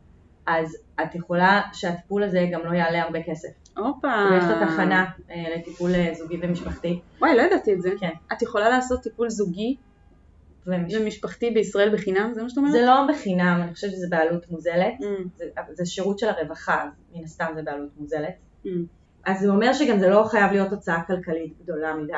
אז 0.47 0.77
את 1.03 1.15
יכולה 1.15 1.61
שהטיפול 1.73 2.23
הזה 2.23 2.47
גם 2.53 2.61
לא 2.65 2.75
יעלה 2.75 3.03
הרבה 3.03 3.23
כסף. 3.23 3.49
הופה. 3.77 4.15
יש 4.39 4.45
את 4.45 4.63
התחנה 4.63 5.05
אה, 5.31 5.57
לטיפול 5.57 5.95
אה, 5.95 6.15
זוגי 6.19 6.39
ומשפחתי. 6.43 7.01
וואי, 7.21 7.37
לא 7.37 7.43
ידעתי 7.43 7.75
את 7.75 7.83
זה. 7.83 7.91
כן. 8.01 8.11
את 8.33 8.43
יכולה 8.43 8.69
לעשות 8.69 9.03
טיפול 9.03 9.31
זוגי 9.31 9.77
ומש... 10.67 10.95
ומשפחתי 10.95 11.51
בישראל 11.51 11.95
בחינם, 11.95 12.33
זה 12.35 12.43
מה 12.43 12.49
שאת 12.49 12.59
אומרת? 12.59 12.73
זה 12.73 12.83
לא 12.83 13.07
בחינם, 13.09 13.61
אני 13.63 13.75
חושבת 13.75 13.91
שזה 13.91 14.07
בעלות 14.11 14.51
מוזלת. 14.51 14.95
Mm, 15.01 15.05
זה, 15.37 15.45
זה 15.73 15.87
שירות 15.87 16.19
של 16.19 16.29
הרווחה, 16.29 16.89
מן 17.15 17.25
הסתם 17.25 17.47
זה 17.55 17.63
בעלות 17.63 17.91
מוזלת. 17.97 18.35
mm. 18.65 18.69
אז 19.25 19.41
זה 19.41 19.49
אומר 19.49 19.73
שגם 19.73 19.99
זה 19.99 20.09
לא 20.09 20.25
חייב 20.25 20.53
להיות 20.53 20.73
הוצאה 20.73 21.03
כלכלית 21.07 21.53
גדולה 21.63 21.95
מדי. 21.95 22.13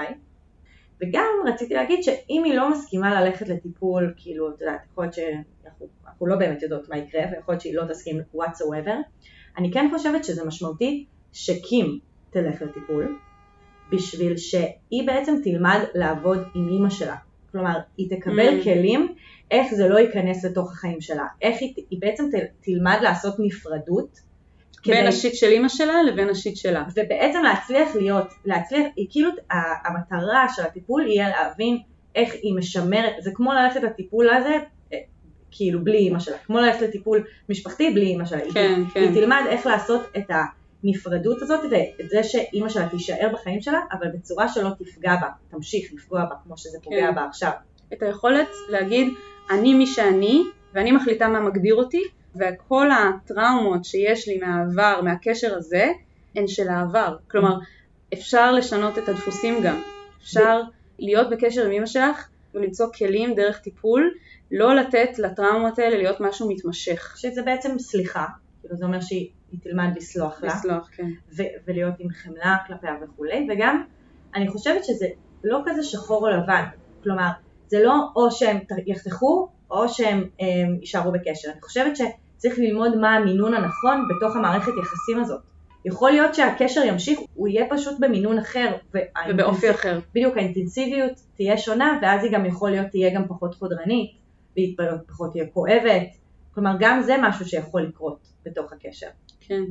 וגם 1.03 1.27
רציתי 1.47 1.75
להגיד 1.75 2.03
שאם 2.03 2.43
היא 2.45 2.55
לא 2.55 2.71
מסכימה 2.71 3.21
ללכת 3.21 3.49
לטיפול, 3.49 4.15
כאילו, 4.17 4.51
את 4.51 4.61
יודעת, 4.61 4.81
יכול 4.93 5.05
להיות 5.05 5.15
שאנחנו 5.15 5.87
אנחנו 6.07 6.27
לא 6.27 6.37
באמת 6.37 6.63
יודעות 6.63 6.89
מה 6.89 6.99
יקרה, 6.99 7.21
ויכול 7.33 7.53
להיות 7.55 7.61
שהיא 7.61 7.75
לא 7.77 7.83
תסכים 7.89 8.21
whatsoever, 8.37 8.95
אני 9.59 9.73
כן 9.73 9.89
חושבת 9.97 10.25
שזה 10.25 10.45
משמעותי 10.45 11.05
שקים 11.33 11.99
תלך 12.31 12.63
לטיפול, 12.63 13.19
בשביל 13.93 14.37
שהיא 14.37 15.07
בעצם 15.07 15.35
תלמד 15.45 15.79
לעבוד 15.95 16.39
עם 16.55 16.69
אימא 16.69 16.91
שלה. 16.91 17.17
כלומר, 17.53 17.79
היא 17.97 18.11
תקבל 18.21 18.61
Mm. 18.61 18.65
כלים 18.65 19.15
איך 19.51 19.75
זה 19.75 19.89
לא 19.89 19.99
ייכנס 19.99 20.45
לתוך 20.45 20.73
החיים 20.73 21.01
שלה, 21.01 21.25
איך 21.43 21.57
היא, 21.61 21.75
היא 21.91 22.01
בעצם 22.01 22.25
ת- 22.33 22.65
תלמד 22.65 22.99
לעשות 23.03 23.35
נפרדות. 23.39 24.21
בין 24.87 24.97
כדי- 24.99 25.07
השיט 25.09 25.35
של 25.35 25.47
אימא 25.47 25.69
שלה 25.69 26.03
לבין 26.03 26.29
השיט 26.29 26.57
שלה. 26.57 26.85
ובעצם 26.97 27.43
להצליח 27.43 27.97
להיות, 27.97 28.27
להצליח, 28.45 28.87
היא 28.97 29.07
כאילו, 29.11 29.31
המטרה 29.85 30.47
של 30.57 30.62
הטיפול 30.62 31.07
יהיה 31.07 31.29
להבין 31.29 31.79
איך 32.15 32.35
היא 32.43 32.55
משמרת, 32.55 33.12
זה 33.21 33.31
כמו 33.35 33.53
ללכת 33.53 33.83
לטיפול 33.83 34.31
הזה, 34.31 34.55
אה, 34.93 34.99
כאילו 35.51 35.85
בלי 35.85 35.99
אימא 35.99 36.19
שלה, 36.19 36.39
כמו 36.39 36.61
ללכת 36.61 36.83
לטיפול 36.83 37.25
משפחתי 37.49 37.91
בלי 37.91 38.07
אימא 38.07 38.25
שלה, 38.25 38.39
היא- 38.43 38.53
כן, 38.53 38.81
כן. 38.95 39.01
היא 39.01 39.15
תלמד 39.15 39.43
איך 39.49 39.67
לעשות 39.67 40.01
את, 40.17 40.31
ה, 40.31 40.43
הנפרדות 40.85 41.43
הזאת 41.43 41.61
ואת 41.71 42.11
זה 42.11 42.23
שאימא 42.23 42.69
שלה 42.69 42.89
תישאר 42.89 43.29
בחיים 43.33 43.61
שלה, 43.61 43.81
אבל 43.93 44.09
בצורה 44.15 44.49
שלא 44.49 44.69
תפגע 44.79 45.17
בה, 45.21 45.29
תמשיך 45.51 45.93
לפגוע 45.95 46.21
בה 46.25 46.35
כמו 46.45 46.59
שזה 46.59 46.79
פוגע 46.85 47.07
כן. 47.09 47.15
בה 47.15 47.25
עכשיו. 47.25 47.51
את 47.93 48.03
היכולת 48.03 48.49
להגיד, 48.69 49.12
אני 49.51 49.75
מי 49.75 49.87
שאני, 49.87 50.43
ואני 50.75 50.93
מחליטה 50.93 51.29
מה 51.29 51.41
מגדיר 51.41 51.75
אותי, 51.75 52.03
וכל 52.38 52.88
הטראומות 52.90 53.85
שיש 53.85 54.29
לי 54.29 54.38
מהעבר, 54.38 55.01
מהקשר 55.03 55.57
הזה, 55.57 55.92
הן 56.37 56.49
של 56.49 56.68
העבר. 56.68 57.16
כלומר, 57.31 57.59
אפשר 58.14 58.53
לשנות 58.53 58.99
את 58.99 59.09
הדפוסים 59.09 59.55
גם. 59.62 59.81
אפשר 60.22 60.61
להיות 60.99 61.31
בקשר 61.31 61.66
עם 61.66 61.72
אמא 61.72 61.87
שלך 61.87 62.29
ולמצוא 62.55 62.87
כלים 62.99 63.35
דרך 63.35 63.59
טיפול, 63.59 64.14
לא 64.51 64.75
לתת 64.75 65.18
לטראומות 65.18 65.79
האלה 65.79 65.96
להיות 65.96 66.20
משהו 66.20 66.49
מתמשך. 66.51 67.14
שזה 67.16 67.42
בעצם 67.42 67.79
סליחה, 67.79 68.27
כאילו 68.61 68.77
זה 68.77 68.85
אומר 68.85 69.01
שהיא 69.01 69.31
היא 69.53 69.61
תלמד 69.62 69.88
לסלוח 69.96 70.42
לה, 70.42 70.49
לסלוח, 70.49 70.88
כן. 70.92 71.09
ו- 71.37 71.42
ולהיות 71.66 71.94
עם 71.99 72.11
חמלה 72.11 72.57
כלפיה 72.66 72.94
וכולי, 73.03 73.49
וגם 73.51 73.83
אני 74.35 74.49
חושבת 74.49 74.85
שזה 74.85 75.07
לא 75.44 75.61
כזה 75.66 75.83
שחור 75.83 76.29
או 76.29 76.37
לבן, 76.37 76.64
כלומר 77.03 77.29
זה 77.68 77.85
לא 77.85 77.94
או 78.16 78.31
שהם 78.31 78.59
יחתכו 78.87 79.49
או 79.70 79.88
שהם 79.88 80.29
הם, 80.40 80.77
יישארו 80.81 81.12
בקשר, 81.12 81.49
אני 81.53 81.61
חושבת 81.62 81.96
שצריך 82.37 82.59
ללמוד 82.59 82.96
מה 82.96 83.14
המינון 83.14 83.55
הנכון 83.55 84.09
בתוך 84.09 84.37
המערכת 84.37 84.72
יחסים 84.83 85.20
הזאת. 85.20 85.40
יכול 85.85 86.11
להיות 86.11 86.35
שהקשר 86.35 86.81
ימשיך, 86.85 87.20
הוא 87.35 87.49
יהיה 87.49 87.66
פשוט 87.70 88.01
במינון 88.01 88.38
אחר, 88.38 88.77
ובאופי 89.31 89.70
אחר. 89.70 90.01
בדיוק 90.14 90.37
האינטנסיביות 90.37 91.12
תהיה 91.37 91.59
שונה 91.59 91.99
ואז 92.03 92.25
היא 92.25 92.33
גם 92.33 92.46
יכול 92.46 92.70
להיות 92.70 92.87
תהיה 92.90 93.14
גם 93.14 93.29
פחות 93.29 93.55
חודרנית 93.55 94.11
והיא 94.57 94.77
פחות 95.07 95.33
תהיה 95.33 95.46
כואבת, 95.46 96.09
כלומר 96.55 96.77
גם 96.81 97.03
זה 97.03 97.16
משהו 97.22 97.46
שיכול 97.46 97.83
לקרות 97.83 98.18
בתוך 98.44 98.72
הקשר. 98.72 99.07
כן. 99.40 99.62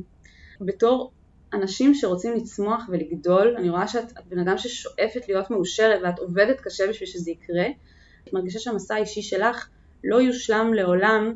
בתור 0.60 1.12
אנשים 1.52 1.94
שרוצים 1.94 2.34
לצמוח 2.34 2.84
ולגדול, 2.88 3.54
אני 3.58 3.70
רואה 3.70 3.88
שאת 3.88 4.12
את 4.18 4.26
בן 4.26 4.38
אדם 4.38 4.58
ששואפת 4.58 5.28
להיות 5.28 5.50
מאושרת 5.50 6.00
ואת 6.02 6.18
עובדת 6.18 6.60
קשה 6.60 6.84
בשביל 6.88 7.08
שזה 7.08 7.30
יקרה, 7.30 7.66
את 8.24 8.32
מרגישה 8.32 8.58
שהמסע 8.58 8.94
האישי 8.94 9.22
שלך 9.22 9.68
לא 10.04 10.20
יושלם 10.20 10.74
לעולם 10.74 11.34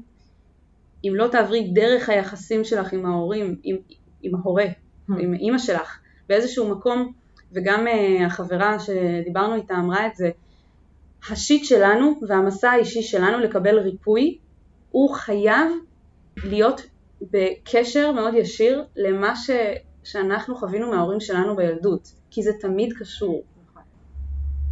אם 1.04 1.12
לא 1.14 1.28
תעברי 1.28 1.70
דרך 1.72 2.08
היחסים 2.08 2.64
שלך 2.64 2.92
עם 2.92 3.06
ההורים, 3.06 3.56
עם, 3.62 3.76
עם 4.22 4.34
ההורה, 4.34 4.66
עם 5.18 5.34
אימא 5.34 5.58
שלך, 5.58 5.98
באיזשהו 6.28 6.68
מקום, 6.68 7.12
וגם 7.52 7.86
uh, 7.86 8.26
החברה 8.26 8.76
שדיברנו 8.78 9.54
איתה 9.54 9.74
אמרה 9.74 10.06
את 10.06 10.16
זה, 10.16 10.30
השיט 11.30 11.64
שלנו 11.64 12.20
והמסע 12.28 12.70
האישי 12.70 13.02
שלנו 13.02 13.38
לקבל 13.38 13.78
ריפוי, 13.78 14.38
הוא 14.90 15.14
חייב 15.14 15.72
להיות 16.44 16.82
בקשר 17.20 18.12
מאוד 18.12 18.34
ישיר 18.34 18.84
למה 18.96 19.36
ש, 19.36 19.50
שאנחנו 20.04 20.56
חווינו 20.56 20.90
מההורים 20.90 21.20
שלנו 21.20 21.56
בילדות, 21.56 22.12
כי 22.30 22.42
זה 22.42 22.52
תמיד 22.60 22.92
קשור. 22.98 23.42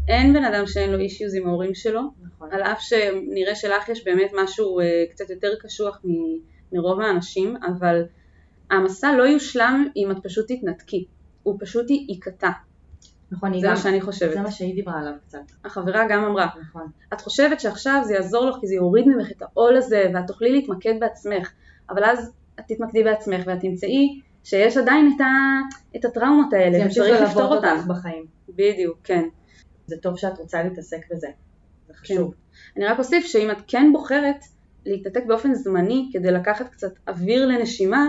אין 0.09 0.33
בן 0.33 0.45
אדם 0.45 0.67
שאין 0.67 0.91
לו 0.91 0.99
אישיוז 0.99 1.35
עם 1.35 1.47
ההורים 1.47 1.75
שלו, 1.75 2.01
נכון. 2.23 2.49
על 2.53 2.63
אף 2.63 2.81
שנראה 2.81 3.55
שלך 3.55 3.89
יש 3.89 4.05
באמת 4.05 4.31
משהו 4.43 4.81
אה, 4.81 4.85
קצת 5.11 5.31
יותר 5.31 5.49
קשוח 5.61 6.01
מ- 6.05 6.39
מרוב 6.73 7.01
האנשים, 7.01 7.57
אבל 7.57 8.03
המסע 8.71 9.17
לא 9.17 9.23
יושלם 9.23 9.89
אם 9.97 10.11
את 10.11 10.17
פשוט 10.23 10.53
תתנתקי, 10.53 11.05
הוא 11.43 11.57
פשוט 11.61 11.91
ייקטע, 11.91 12.51
נכון, 13.31 13.61
זה 13.61 13.67
גם, 13.67 13.71
מה 13.73 13.77
שאני 13.77 14.01
חושבת. 14.01 14.33
זה 14.33 14.41
מה 14.41 14.51
שהיא 14.51 14.75
דיברה 14.75 15.01
עליו 15.01 15.13
קצת, 15.27 15.39
החברה 15.65 16.07
גם 16.09 16.25
אמרה, 16.25 16.47
נכון. 16.61 16.87
את 17.13 17.21
חושבת 17.21 17.61
שעכשיו 17.61 18.01
זה 18.05 18.15
יעזור 18.15 18.47
לך 18.51 18.57
כי 18.61 18.67
זה 18.67 18.75
יוריד 18.75 19.09
ממך 19.09 19.31
את 19.31 19.43
העול 19.43 19.77
הזה 19.77 20.11
ואת 20.15 20.27
תוכלי 20.27 20.53
להתמקד 20.53 20.95
בעצמך, 21.01 21.53
אבל 21.91 22.05
אז 22.05 22.33
את 22.61 22.65
תתמקדי 22.69 23.05
בעצמך 23.05 23.43
ואת 23.47 23.61
תמצאי 23.61 24.21
שיש 24.45 24.77
עדיין 24.77 25.13
את, 25.17 25.21
ה, 25.21 25.25
את 25.97 26.05
הטראומות 26.05 26.51
זה 26.51 26.57
האלה 26.57 26.79
ימשיך 26.79 27.03
וצריך 27.03 27.21
ללוות 27.21 27.29
לפתור 27.29 27.55
אותן. 27.57 27.77
אותך 27.77 27.87
בחיים. 27.87 28.25
בדיוק, 28.49 28.99
כן. 29.05 29.25
זה 29.89 29.97
טוב 30.03 30.19
שאת 30.19 30.39
רוצה 30.39 30.63
להתעסק 30.63 31.01
בזה, 31.11 31.29
זה 31.89 31.95
חשוב. 31.95 32.35
אני 32.77 32.85
רק 32.85 32.99
אוסיף 32.99 33.27
שאם 33.27 33.51
את 33.51 33.57
כן 33.67 33.91
בוחרת 33.93 34.45
להתנתק 34.87 35.23
באופן 35.27 35.55
זמני 35.55 36.11
כדי 36.13 36.31
לקחת 36.31 36.69
קצת 36.69 36.93
אוויר 37.09 37.47
לנשימה, 37.47 38.07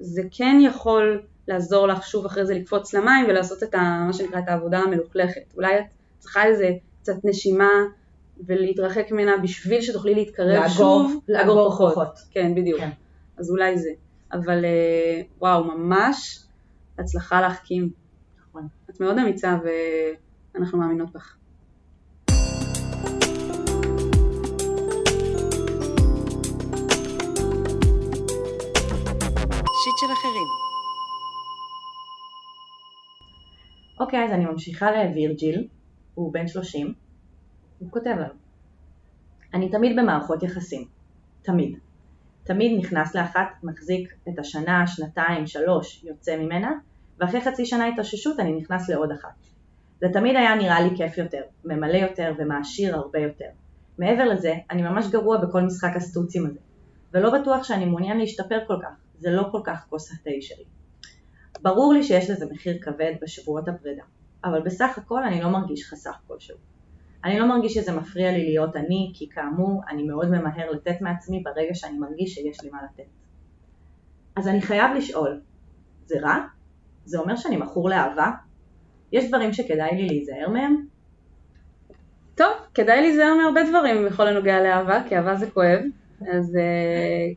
זה 0.00 0.22
כן 0.30 0.56
יכול 0.62 1.22
לעזור 1.48 1.88
לך 1.88 2.06
שוב 2.06 2.24
אחרי 2.26 2.46
זה 2.46 2.54
לקפוץ 2.54 2.94
למים 2.94 3.26
ולעשות 3.28 3.62
את 3.62 3.74
ה, 3.74 3.78
מה 4.06 4.12
שנקרא 4.12 4.38
את 4.38 4.48
העבודה 4.48 4.78
המלוכלכת. 4.78 5.54
אולי 5.56 5.78
את 5.78 5.84
צריכה 6.18 6.44
איזה 6.44 6.70
קצת 7.02 7.24
נשימה 7.24 7.70
ולהתרחק 8.46 9.10
ממנה 9.10 9.32
בשביל 9.42 9.80
שתוכלי 9.80 10.14
להתקרב 10.14 10.48
לאגור- 10.48 10.68
שוב, 10.68 11.20
לאגור 11.28 11.70
כוחות. 11.76 12.18
כן, 12.30 12.54
בדיוק. 12.54 12.80
כן. 12.80 12.90
אז 13.38 13.50
אולי 13.50 13.78
זה. 13.78 13.90
אבל 14.32 14.64
אה, 14.64 15.22
וואו, 15.40 15.64
ממש 15.64 16.38
הצלחה 16.98 17.40
להחכים. 17.40 17.90
נכון. 18.48 18.68
את 18.90 19.00
מאוד 19.00 19.18
אמיצה 19.18 19.58
ואנחנו 20.56 20.78
מאמינות 20.78 21.12
בך. 21.12 21.36
שיט 29.82 29.96
של 30.00 30.12
אחרים. 30.12 30.46
אוקיי, 34.00 34.24
אז 34.24 34.32
אני 34.32 34.44
ממשיכה 34.44 34.90
לווירג'יל, 34.90 35.68
הוא 36.14 36.32
בן 36.32 36.48
30, 36.48 36.94
הוא 37.78 37.90
כותב 37.90 38.10
לנו. 38.10 38.34
אני 39.54 39.70
תמיד 39.70 39.96
במערכות 39.98 40.42
יחסים, 40.42 40.84
תמיד. 41.42 41.78
תמיד 42.44 42.78
נכנס 42.78 43.14
לאחת, 43.14 43.48
מחזיק 43.62 44.14
את 44.28 44.38
השנה, 44.38 44.86
שנתיים, 44.86 45.46
שלוש, 45.46 46.04
יוצא 46.04 46.36
ממנה, 46.36 46.72
ואחרי 47.18 47.40
חצי 47.40 47.66
שנה 47.66 47.86
התאוששות 47.88 48.40
אני 48.40 48.52
נכנס 48.52 48.88
לעוד 48.88 49.10
אחת. 49.10 49.55
זה 50.00 50.06
תמיד 50.12 50.36
היה 50.36 50.54
נראה 50.54 50.80
לי 50.80 50.96
כיף 50.96 51.18
יותר, 51.18 51.42
ממלא 51.64 51.96
יותר 51.96 52.32
ומעשיר 52.38 52.96
הרבה 52.96 53.18
יותר. 53.18 53.48
מעבר 53.98 54.24
לזה, 54.24 54.54
אני 54.70 54.82
ממש 54.82 55.06
גרוע 55.10 55.38
בכל 55.38 55.62
משחק 55.62 55.96
הסטוצים 55.96 56.46
הזה, 56.46 56.58
ולא 57.14 57.40
בטוח 57.40 57.64
שאני 57.64 57.84
מעוניין 57.84 58.18
להשתפר 58.18 58.58
כל 58.66 58.76
כך, 58.82 58.96
זה 59.18 59.30
לא 59.30 59.48
כל 59.52 59.60
כך 59.64 59.86
כוס 59.88 60.12
התה 60.12 60.30
שלי. 60.40 60.64
ברור 61.62 61.92
לי 61.92 62.02
שיש 62.02 62.30
לזה 62.30 62.46
מחיר 62.52 62.78
כבד 62.82 63.12
בשבועות 63.22 63.68
הפרידה, 63.68 64.02
אבל 64.44 64.60
בסך 64.60 64.98
הכל 64.98 65.24
אני 65.24 65.40
לא 65.40 65.48
מרגיש 65.48 65.90
חסך 65.90 66.16
כלשהו. 66.26 66.56
אני 67.24 67.38
לא 67.38 67.48
מרגיש 67.48 67.74
שזה 67.74 67.92
מפריע 67.92 68.32
לי 68.32 68.44
להיות 68.44 68.76
אני, 68.76 69.12
כי 69.14 69.28
כאמור, 69.28 69.82
אני 69.88 70.02
מאוד 70.02 70.30
ממהר 70.30 70.70
לתת 70.70 71.00
מעצמי 71.00 71.42
ברגע 71.42 71.74
שאני 71.74 71.98
מרגיש 71.98 72.34
שיש 72.34 72.62
לי 72.62 72.70
מה 72.70 72.78
לתת. 72.84 73.08
אז 74.36 74.48
אני 74.48 74.62
חייב 74.62 74.96
לשאול, 74.96 75.40
זה 76.06 76.16
רע? 76.22 76.46
זה 77.04 77.18
אומר 77.18 77.36
שאני 77.36 77.56
מכור 77.56 77.88
לאהבה? 77.90 78.30
יש 79.12 79.28
דברים 79.28 79.52
שכדאי 79.52 79.96
לי 79.96 80.06
להיזהר 80.06 80.48
מהם? 80.48 80.86
טוב, 82.34 82.52
כדאי 82.74 83.00
להיזהר 83.00 83.34
מהרבה 83.34 83.60
דברים 83.70 84.06
בכל 84.06 84.26
הנוגע 84.26 84.62
לאהבה, 84.62 85.02
כי 85.08 85.16
אהבה 85.16 85.34
זה 85.34 85.50
כואב, 85.50 85.80
אז 86.20 86.54
uh, 86.54 87.34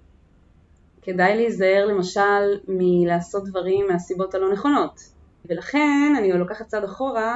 כדאי 1.02 1.36
להיזהר 1.36 1.86
למשל 1.86 2.60
מלעשות 2.68 3.44
דברים 3.46 3.88
מהסיבות 3.88 4.36
הלא 4.36 4.54
נכונות. 4.54 5.00
ולכן 5.46 6.14
אני 6.18 6.32
לוקחת 6.32 6.68
צעד 6.68 6.84
אחורה 6.84 7.36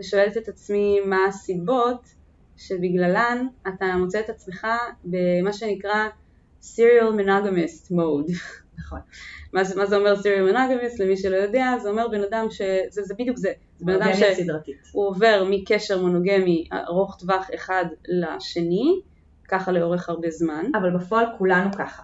ושואלת 0.00 0.36
את 0.36 0.48
עצמי 0.48 1.00
מה 1.06 1.26
הסיבות 1.28 2.08
שבגללן 2.56 3.46
אתה 3.68 3.96
מוצא 3.96 4.20
את 4.20 4.28
עצמך 4.30 4.66
במה 5.04 5.52
שנקרא 5.52 6.08
serial 6.62 7.12
monogamist 7.18 7.90
mode. 7.90 8.32
נכון. 8.78 8.98
מה, 9.52 9.64
זה- 9.64 9.76
מה 9.76 9.86
זה 9.86 9.96
אומר 9.96 10.14
serial 10.14 10.52
monogamist 10.52 10.96
למי 10.98 11.16
שלא 11.16 11.36
יודע, 11.36 11.66
זה 11.82 11.88
אומר 11.90 12.08
בן 12.08 12.22
אדם 12.22 12.46
ש... 12.50 12.62
זה, 12.90 13.02
זה 13.02 13.14
בדיוק 13.18 13.36
זה. 13.36 13.52
זה 13.78 13.84
בן 13.86 13.92
אדם 13.92 14.12
ש... 14.12 14.16
מונוגמיה 14.16 14.34
סדרתית. 14.34 14.76
הוא 14.92 15.06
עובר 15.08 15.44
מקשר 15.50 16.00
מונוגמי 16.00 16.68
ארוך 16.88 17.16
טווח 17.20 17.46
אחד 17.54 17.84
לשני, 18.08 19.00
ככה 19.48 19.72
לאורך 19.72 20.08
הרבה 20.08 20.30
זמן. 20.30 20.64
אבל 20.74 20.90
בפועל 20.96 21.26
כולנו 21.38 21.70
ככה. 21.78 22.02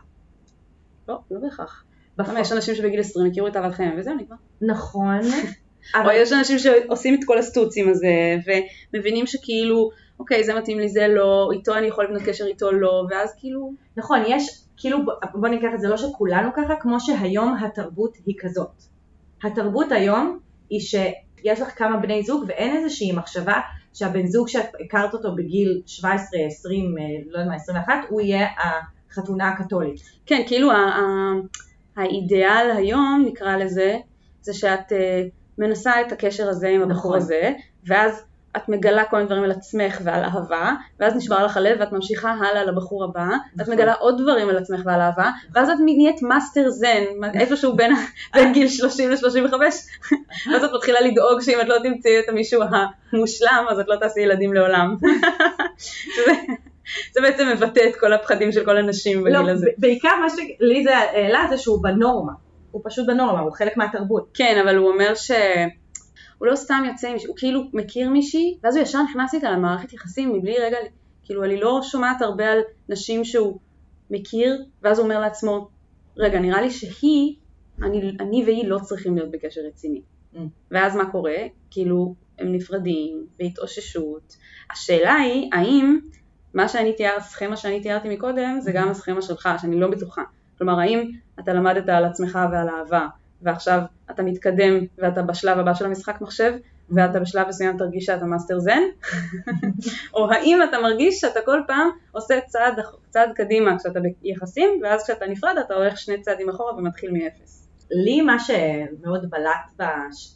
לא, 1.09 1.19
לא 1.31 1.41
בהכרח. 1.41 1.85
בפועל. 2.17 2.31
למה 2.31 2.41
יש 2.41 2.53
אנשים 2.53 2.75
שבגיל 2.75 3.01
20 3.01 3.27
הכירו 3.31 3.47
את 3.49 3.57
אהבת 3.57 3.75
חייהם 3.75 3.95
וזהו 3.99 4.15
נגמר. 4.15 4.37
נכון, 4.61 5.21
או 5.95 6.01
אבל 6.01 6.13
יש 6.15 6.33
אנשים 6.33 6.59
שעושים 6.59 7.15
את 7.15 7.21
כל 7.27 7.39
הסטוצים 7.39 7.89
הזה, 7.89 8.09
ומבינים 8.95 9.27
שכאילו, 9.27 9.91
אוקיי, 10.21 10.45
זה 10.45 10.55
מתאים 10.55 10.79
לי, 10.79 10.89
זה 10.89 11.09
לא, 11.09 11.51
איתו 11.53 11.75
אני 11.75 11.87
יכול 11.87 12.05
לבנות 12.05 12.23
קשר, 12.23 12.45
איתו 12.47 12.73
לא, 12.73 13.07
ואז 13.11 13.35
כאילו, 13.39 13.73
נכון, 13.97 14.19
יש, 14.29 14.65
כאילו, 14.81 14.99
בוא 15.35 15.49
ניקח 15.49 15.69
את 15.75 15.81
זה, 15.81 15.89
לא 15.89 15.97
שכולנו 15.97 16.51
ככה, 16.57 16.75
כמו 16.81 17.01
שהיום 17.01 17.57
התרבות 17.57 18.17
היא 18.27 18.35
כזאת. 18.39 18.83
התרבות 19.45 19.93
היום 19.93 20.39
היא 20.71 20.81
שיש 20.81 21.61
לך 21.61 21.79
כמה 21.79 21.97
בני 21.97 22.23
זוג 22.23 22.45
ואין 22.49 22.77
איזושהי 22.77 23.13
מחשבה 23.13 23.61
שהבן 23.95 24.27
זוג 24.27 24.49
שאת 24.49 24.67
הכרת 24.85 25.15
אותו 25.15 25.35
בגיל 25.35 25.83
17, 25.87 26.41
20, 26.47 26.99
אה, 26.99 27.05
לא 27.31 27.39
יודע 27.39 27.51
מה, 27.51 27.57
21, 27.57 27.95
הוא 28.09 28.21
יהיה 28.21 28.47
החתונה 29.11 29.49
הקתולית. 29.49 30.01
כן, 30.27 30.43
כאילו 30.47 30.71
האידיאל 31.97 32.71
היום, 32.77 33.25
נקרא 33.27 33.57
לזה, 33.57 33.97
זה 34.41 34.55
שאת 34.55 34.93
אה, 34.93 35.23
מנסה 35.59 36.01
את 36.01 36.13
הקשר 36.13 36.49
הזה 36.49 36.69
עם 36.69 36.83
הבחור 36.83 37.11
נכון. 37.11 37.17
הזה, 37.17 37.53
ואז 37.87 38.25
את 38.57 38.69
מגלה 38.69 39.05
כל 39.05 39.17
מיני 39.17 39.27
דברים 39.27 39.45
על 39.45 39.51
עצמך 39.51 40.01
ועל 40.05 40.25
אהבה, 40.25 40.73
ואז 41.01 41.17
נשבר 41.17 41.45
לך 41.45 41.57
הלב 41.57 41.77
ואת 41.81 41.93
ממשיכה 41.93 42.31
הלאה 42.31 42.65
לבחור 42.65 43.05
הבא, 43.05 43.27
ואת 43.27 43.61
נכון. 43.61 43.75
מגלה 43.75 43.93
עוד 43.93 44.23
דברים 44.23 44.49
על 44.49 44.57
עצמך 44.59 44.81
ועל 44.85 45.01
אהבה, 45.01 45.31
ואז 45.55 45.71
את 45.71 45.77
נהיית 45.85 46.23
מאסטר 46.23 46.71
זן, 46.71 47.03
איפשהו 47.35 47.77
בין, 47.77 47.93
בין 48.35 48.53
גיל 48.53 48.69
30 48.69 49.11
ל-35, 49.11 49.55
ואז 50.51 50.65
את 50.65 50.71
מתחילה 50.75 51.01
לדאוג 51.01 51.41
שאם 51.41 51.61
את 51.61 51.69
לא 51.69 51.77
תמצאי 51.83 52.19
את 52.19 52.29
המישהו 52.29 52.63
המושלם, 53.13 53.67
אז 53.71 53.79
את 53.79 53.89
לא 53.89 53.97
תעשי 53.97 54.21
ילדים 54.21 54.53
לעולם. 54.55 54.97
זה, 56.27 56.33
זה 57.13 57.21
בעצם 57.21 57.49
מבטא 57.53 57.81
את 57.89 57.97
כל 58.01 58.13
הפחדים 58.13 58.53
של 58.53 58.65
כל 58.65 58.77
הנשים 58.77 59.25
בגיל 59.25 59.39
לא, 59.39 59.51
הזה. 59.51 59.71
בעיקר 59.79 60.17
מה 60.21 60.27
שלי 60.31 60.85
זה 60.85 60.97
העלה 60.97 61.47
זה 61.51 61.59
שהוא 61.59 61.83
בנורמה, 61.83 62.33
הוא 62.71 62.83
פשוט 62.85 63.07
בנורמה, 63.07 63.41
הוא 63.41 63.53
חלק 63.53 63.77
מהתרבות. 63.77 64.31
כן, 64.35 64.61
אבל 64.65 64.77
הוא 64.77 64.93
אומר 64.93 65.15
ש... 65.15 65.31
הוא 66.41 66.49
לא 66.49 66.57
סתם 66.57 66.83
יוצא 66.87 67.09
עם 67.09 67.13
מישהי, 67.13 67.29
הוא 67.29 67.37
כאילו 67.37 67.63
מכיר 67.73 68.11
מישהי, 68.11 68.59
ואז 68.63 68.77
הוא 68.77 68.83
ישר 68.83 69.03
נכנס 69.03 69.35
איתה 69.35 69.51
למערכת 69.51 69.93
יחסים 69.93 70.33
מבלי 70.33 70.55
רגע, 70.59 70.77
כאילו 71.25 71.45
אני 71.45 71.61
לא 71.61 71.81
שומעת 71.83 72.23
הרבה 72.23 72.53
על 72.53 72.59
נשים 72.89 73.25
שהוא 73.25 73.59
מכיר, 74.11 74.65
ואז 74.83 74.99
הוא 74.99 75.05
אומר 75.05 75.21
לעצמו, 75.21 75.69
רגע, 76.17 76.41
נראה 76.41 76.63
לי 76.63 76.71
שהיא, 76.71 77.35
אני, 77.83 78.17
אני 78.21 78.45
והיא 78.45 78.69
לא 78.69 78.79
צריכים 78.79 79.17
להיות 79.17 79.31
בקשר 79.31 79.61
רציני. 79.69 80.03
Mm. 80.35 80.39
ואז 80.71 80.97
מה 80.97 81.11
קורה? 81.11 81.37
כאילו, 81.71 82.15
הם 82.39 82.53
נפרדים, 82.53 83.27
בהתאוששות. 83.39 84.37
השאלה 84.71 85.15
היא, 85.15 85.51
האם 85.53 85.99
מה 86.55 86.69
שאני 86.69 86.93
תיאר, 86.93 87.17
הסכמה 87.17 87.57
שאני 87.57 87.81
תיארתי 87.81 88.09
מקודם, 88.09 88.61
זה 88.61 88.73
גם 88.73 88.89
הסכמה 88.89 89.23
שלך, 89.23 89.49
שאני 89.63 89.81
לא 89.81 89.91
בטוחה. 89.91 90.23
כלומר, 90.59 90.81
האם 90.81 91.11
אתה 91.41 91.53
למדת 91.53 91.89
על 91.89 92.05
עצמך 92.05 92.39
ועל 92.53 92.69
אהבה, 92.69 93.07
ועכשיו 93.43 93.81
אתה 94.11 94.23
מתקדם 94.23 94.75
ואתה 94.99 95.23
בשלב 95.23 95.59
הבא 95.59 95.75
של 95.75 95.87
המשחק 95.87 96.21
מחשב, 96.21 96.53
ואתה 96.91 97.21
בשלב 97.21 97.49
מסוים 97.49 97.79
תרגיש 97.79 98.05
שאתה 98.05 98.25
מאסטר 98.25 98.59
זן? 98.59 98.83
או 100.15 100.31
האם 100.33 100.59
אתה 100.69 100.81
מרגיש 100.81 101.21
שאתה 101.21 101.41
כל 101.45 101.61
פעם 101.67 101.89
עושה 102.13 102.41
צעד, 102.47 102.75
צעד 103.11 103.31
קדימה 103.35 103.79
כשאתה 103.79 104.01
ביחסים, 104.01 104.69
ואז 104.83 105.05
כשאתה 105.05 105.27
נפרד 105.27 105.55
אתה 105.67 105.75
הולך 105.75 105.99
שני 105.99 106.21
צעדים 106.21 106.49
אחורה 106.49 106.75
ומתחיל 106.77 107.11
מאפס. 107.13 107.69
לי 107.91 108.21
מה 108.21 108.37
שמאוד 108.39 109.31
בלט 109.31 109.89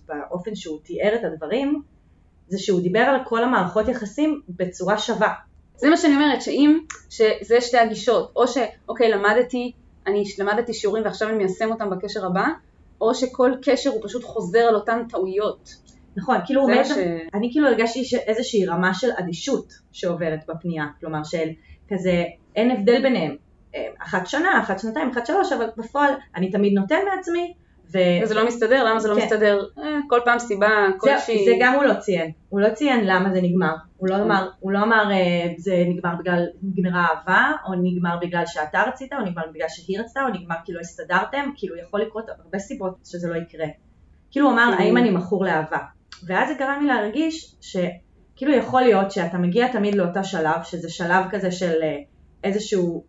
באופן 0.06 0.54
שהוא 0.54 0.78
תיאר 0.82 1.14
את 1.14 1.24
הדברים, 1.24 1.82
זה 2.48 2.58
שהוא 2.58 2.80
דיבר 2.80 3.00
על 3.00 3.20
כל 3.24 3.44
המערכות 3.44 3.88
יחסים 3.88 4.40
בצורה 4.48 4.98
שווה. 4.98 5.34
זה 5.76 5.90
מה 5.90 5.96
שאני 5.96 6.14
אומרת, 6.14 6.42
שאם, 6.42 6.78
שזה 7.10 7.60
שתי 7.60 7.78
הגישות, 7.78 8.32
או 8.36 8.44
שאוקיי 8.48 9.10
למדתי, 9.10 9.72
אני 10.06 10.24
למדתי 10.38 10.74
שיעורים 10.74 11.04
ועכשיו 11.04 11.28
אני 11.28 11.36
מיישם 11.36 11.72
אותם 11.72 11.90
בקשר 11.90 12.26
הבא, 12.26 12.46
או 13.04 13.14
שכל 13.14 13.52
קשר 13.62 13.90
הוא 13.90 14.00
פשוט 14.04 14.24
חוזר 14.24 14.58
על 14.58 14.74
אותן 14.74 15.02
טעויות. 15.08 15.74
נכון, 16.16 16.36
כאילו 16.46 16.62
הוא 16.62 16.70
בעצם, 16.70 16.94
ש- 16.94 17.34
אני 17.34 17.48
כאילו 17.52 17.68
הרגשתי 17.68 18.02
איזושהי 18.26 18.66
רמה 18.66 18.94
של 18.94 19.08
אדישות 19.18 19.72
שעוברת 19.92 20.38
בפנייה, 20.48 20.84
כלומר 21.00 21.24
של 21.24 21.48
כזה, 21.88 22.24
אין 22.56 22.70
הבדל 22.70 23.02
ביניהם, 23.02 23.36
אה, 23.74 23.86
אחת 24.02 24.26
שנה, 24.26 24.60
אחת 24.62 24.78
שנתיים, 24.78 25.10
אחת 25.10 25.26
שלוש, 25.26 25.52
אבל 25.52 25.66
בפועל 25.76 26.14
אני 26.36 26.50
תמיד 26.50 26.72
נותן 26.72 26.98
מעצמי, 27.14 27.54
ו... 27.92 27.98
וזה 28.22 28.34
לא 28.34 28.46
מסתדר, 28.46 28.84
למה 28.84 29.00
זה 29.00 29.08
לא 29.08 29.14
כן. 29.14 29.22
מסתדר? 29.24 29.64
אה, 29.78 29.98
כל 30.08 30.20
פעם 30.24 30.38
סיבה 30.38 30.68
זה, 30.88 30.98
כלשהי. 30.98 31.44
זה 31.44 31.52
גם 31.60 31.74
הוא 31.74 31.84
לא 31.84 31.94
ציין, 31.94 32.30
הוא 32.48 32.60
לא 32.60 32.68
ציין 32.68 33.06
למה 33.06 33.30
זה 33.30 33.42
נגמר, 33.42 33.74
הוא 33.96 34.08
לא 34.08 34.16
אמר, 34.16 34.48
הוא 34.60 34.72
לא 34.72 34.82
אמר 34.82 35.10
אה, 35.10 35.52
זה 35.56 35.84
נגמר 35.88 36.14
בגלל 36.18 36.46
נגמרה 36.62 37.06
אהבה, 37.06 37.52
או 37.66 37.74
נגמר 37.82 38.16
בגלל 38.20 38.46
שאתה 38.46 38.82
רצית, 38.82 39.12
או 39.12 39.20
נגמר 39.20 39.42
בגלל 39.54 39.68
שהיא 39.68 40.00
רצתה, 40.00 40.20
או 40.22 40.28
נגמר 40.28 40.56
כי 40.64 40.72
לא 40.72 40.80
הסתדרתם, 40.80 41.50
כאילו 41.56 41.76
יכול 41.76 42.00
לקרות 42.00 42.28
הרבה 42.28 42.58
סיבות 42.58 42.94
שזה 43.04 43.28
לא 43.28 43.36
יקרה. 43.36 43.66
כאילו 44.30 44.46
הוא 44.46 44.54
אמר 44.54 44.74
כן. 44.76 44.82
האם 44.82 44.96
אני 44.96 45.10
מכור 45.10 45.44
לאהבה, 45.44 45.78
ואז 46.26 46.48
זה 46.48 46.54
גרם 46.54 46.78
לי 46.80 46.86
להרגיש 46.86 47.54
שכאילו 47.60 48.52
יכול 48.52 48.80
להיות 48.80 49.10
שאתה 49.10 49.38
מגיע 49.38 49.68
תמיד 49.68 49.94
לאותה 49.94 50.24
שלב, 50.24 50.62
שזה 50.62 50.90
שלב 50.90 51.24
כזה 51.30 51.50
של 51.50 51.82
אה, 51.82 51.98
איזשהו 52.44 53.04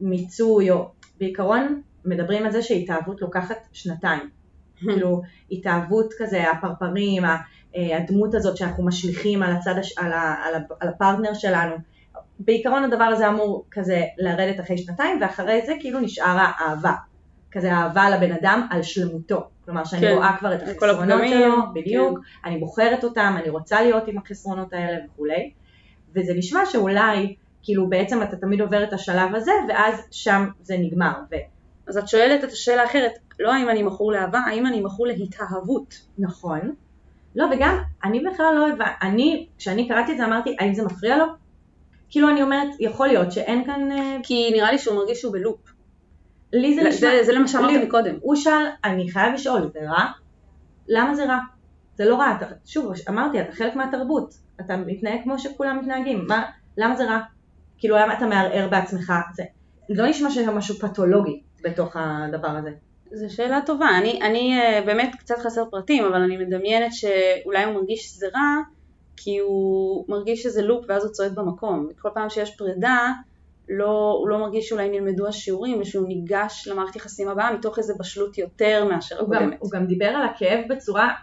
מיצוי, 0.00 0.70
או 0.70 0.90
בעיקרון 1.20 1.82
מדברים 2.06 2.44
על 2.44 2.50
זה 2.52 2.62
שהתאהבות 2.62 3.22
לוקחת 3.22 3.56
שנתיים. 3.72 4.30
כאילו 4.80 5.22
התאהבות 5.50 6.12
כזה, 6.18 6.50
הפרפרים, 6.50 7.24
אה, 7.24 7.96
הדמות 7.96 8.34
הזאת 8.34 8.56
שאנחנו 8.56 8.84
משליכים 8.86 9.42
על 9.42 9.52
הצד, 9.52 9.78
הש- 9.78 9.98
על, 9.98 10.12
ה, 10.12 10.34
על, 10.44 10.54
ה, 10.54 10.58
על 10.80 10.88
הפרטנר 10.88 11.34
שלנו. 11.34 11.74
בעיקרון 12.38 12.84
הדבר 12.84 13.04
הזה 13.04 13.28
אמור 13.28 13.64
כזה 13.70 14.02
לרדת 14.18 14.60
אחרי 14.60 14.78
שנתיים, 14.78 15.18
ואחרי 15.20 15.60
זה 15.66 15.72
כאילו 15.80 16.00
נשאר 16.00 16.36
האהבה. 16.38 16.92
כזה 17.52 17.72
אהבה 17.72 18.10
לבן 18.10 18.32
אדם 18.32 18.66
על 18.70 18.82
שלמותו. 18.82 19.44
כלומר 19.64 19.84
שאני 19.84 20.00
כן, 20.00 20.14
רואה 20.14 20.36
כבר 20.38 20.54
את 20.54 20.62
החסרונות 20.62 21.20
שלו, 21.28 21.54
כן. 21.54 21.80
בדיוק, 21.80 22.18
אני 22.44 22.58
בוחרת 22.58 23.04
אותם, 23.04 23.34
אני 23.38 23.50
רוצה 23.50 23.82
להיות 23.82 24.08
עם 24.08 24.18
החסרונות 24.18 24.72
האלה 24.72 24.98
וכולי. 25.06 25.50
וזה 26.14 26.34
נשמע 26.34 26.60
שאולי, 26.66 27.34
כאילו 27.62 27.88
בעצם 27.88 28.22
אתה 28.22 28.36
תמיד 28.36 28.60
עובר 28.60 28.84
את 28.84 28.92
השלב 28.92 29.34
הזה, 29.34 29.52
ואז 29.68 30.02
שם 30.10 30.46
זה 30.62 30.76
נגמר. 30.78 31.12
אז 31.88 31.98
את 31.98 32.08
שואלת 32.08 32.44
את 32.44 32.52
השאלה 32.52 32.82
האחרת, 32.82 33.12
לא 33.40 33.52
האם 33.54 33.68
אני 33.68 33.82
מכור 33.82 34.12
לאהבה, 34.12 34.38
האם 34.38 34.66
אני 34.66 34.80
מכור 34.80 35.06
להתאהבות. 35.06 35.94
נכון. 36.18 36.74
לא, 37.36 37.46
וגם, 37.52 37.78
אני 38.04 38.20
בכלל 38.20 38.54
לא 38.54 38.68
הבנתי, 38.68 38.90
אני, 39.02 39.46
כשאני 39.58 39.88
קראתי 39.88 40.12
את 40.12 40.16
זה 40.16 40.24
אמרתי, 40.24 40.56
האם 40.60 40.74
זה 40.74 40.84
מפריע 40.84 41.16
לו? 41.16 41.24
כאילו 42.10 42.30
אני 42.30 42.42
אומרת, 42.42 42.68
יכול 42.80 43.06
להיות 43.06 43.32
שאין 43.32 43.64
כאן, 43.64 43.92
אה, 43.92 44.16
כי 44.22 44.50
נראה 44.52 44.72
לי 44.72 44.78
שהוא 44.78 44.96
מרגיש 44.96 45.20
שהוא 45.20 45.32
בלופ. 45.32 45.60
לי 46.52 46.74
זה 46.74 46.82
נשמע, 46.82 47.10
זה, 47.10 47.24
זה 47.24 47.32
למה 47.32 47.48
שאמרתי 47.48 47.84
מקודם. 47.84 48.14
הוא 48.20 48.36
שאל, 48.36 48.66
אני 48.84 49.10
חייב 49.10 49.34
לשאול, 49.34 49.70
זה 49.72 49.80
רע? 49.90 50.04
למה 50.88 51.14
זה 51.14 51.24
רע? 51.24 51.38
זה 51.94 52.04
לא 52.04 52.16
רע, 52.16 52.36
אתה, 52.36 52.46
שוב, 52.64 52.92
אמרתי, 53.08 53.40
אתה 53.40 53.52
חלק 53.52 53.76
מהתרבות, 53.76 54.34
אתה 54.60 54.76
מתנהג 54.76 55.22
כמו 55.24 55.38
שכולם 55.38 55.78
מתנהגים, 55.78 56.24
מה, 56.28 56.44
למה 56.78 56.96
זה 56.96 57.04
רע? 57.04 57.20
כאילו 57.78 57.96
למה 57.96 58.14
אתה 58.14 58.26
מערער 58.26 58.68
בעצמך? 58.68 59.12
זה 59.34 59.44
לא 59.88 60.08
נשמע 60.08 60.30
שיש 60.30 60.48
משהו 60.48 60.74
פתולוגי 60.74 61.42
בתוך 61.66 61.96
הדבר 61.98 62.48
הזה. 62.48 62.70
זו 63.12 63.34
שאלה 63.34 63.60
טובה, 63.66 63.88
אני, 63.98 64.22
אני 64.22 64.60
אה, 64.60 64.82
באמת 64.86 65.14
קצת 65.18 65.38
חסר 65.38 65.64
פרטים, 65.70 66.04
אבל 66.04 66.22
אני 66.22 66.36
מדמיינת 66.36 66.92
שאולי 66.92 67.64
הוא 67.64 67.74
מרגיש 67.74 68.04
שזה 68.04 68.26
רע, 68.34 68.62
כי 69.16 69.38
הוא 69.38 70.04
מרגיש 70.08 70.42
שזה 70.42 70.62
לופ 70.62 70.84
ואז 70.88 71.04
הוא 71.04 71.12
צועד 71.12 71.34
במקום. 71.34 71.88
כל 71.98 72.08
פעם 72.14 72.30
שיש 72.30 72.56
פרידה, 72.56 73.12
לא, 73.68 74.16
הוא 74.20 74.28
לא 74.28 74.38
מרגיש 74.38 74.68
שאולי 74.68 74.88
נלמדו 74.88 75.28
השיעורים 75.28 75.80
ושהוא 75.80 76.08
ניגש 76.08 76.68
למערכת 76.70 76.96
יחסים 76.96 77.28
הבאה 77.28 77.52
מתוך 77.52 77.78
איזו 77.78 77.94
בשלות 77.98 78.38
יותר 78.38 78.84
מאשר 78.84 79.20
הוא 79.20 79.30
גם, 79.30 79.42
הקודמת. 79.42 79.58
הוא 79.60 79.70
גם 79.70 79.86
דיבר 79.86 80.06
על 80.08 80.24
הכאב 80.24 80.60
בצורה, 80.68 81.14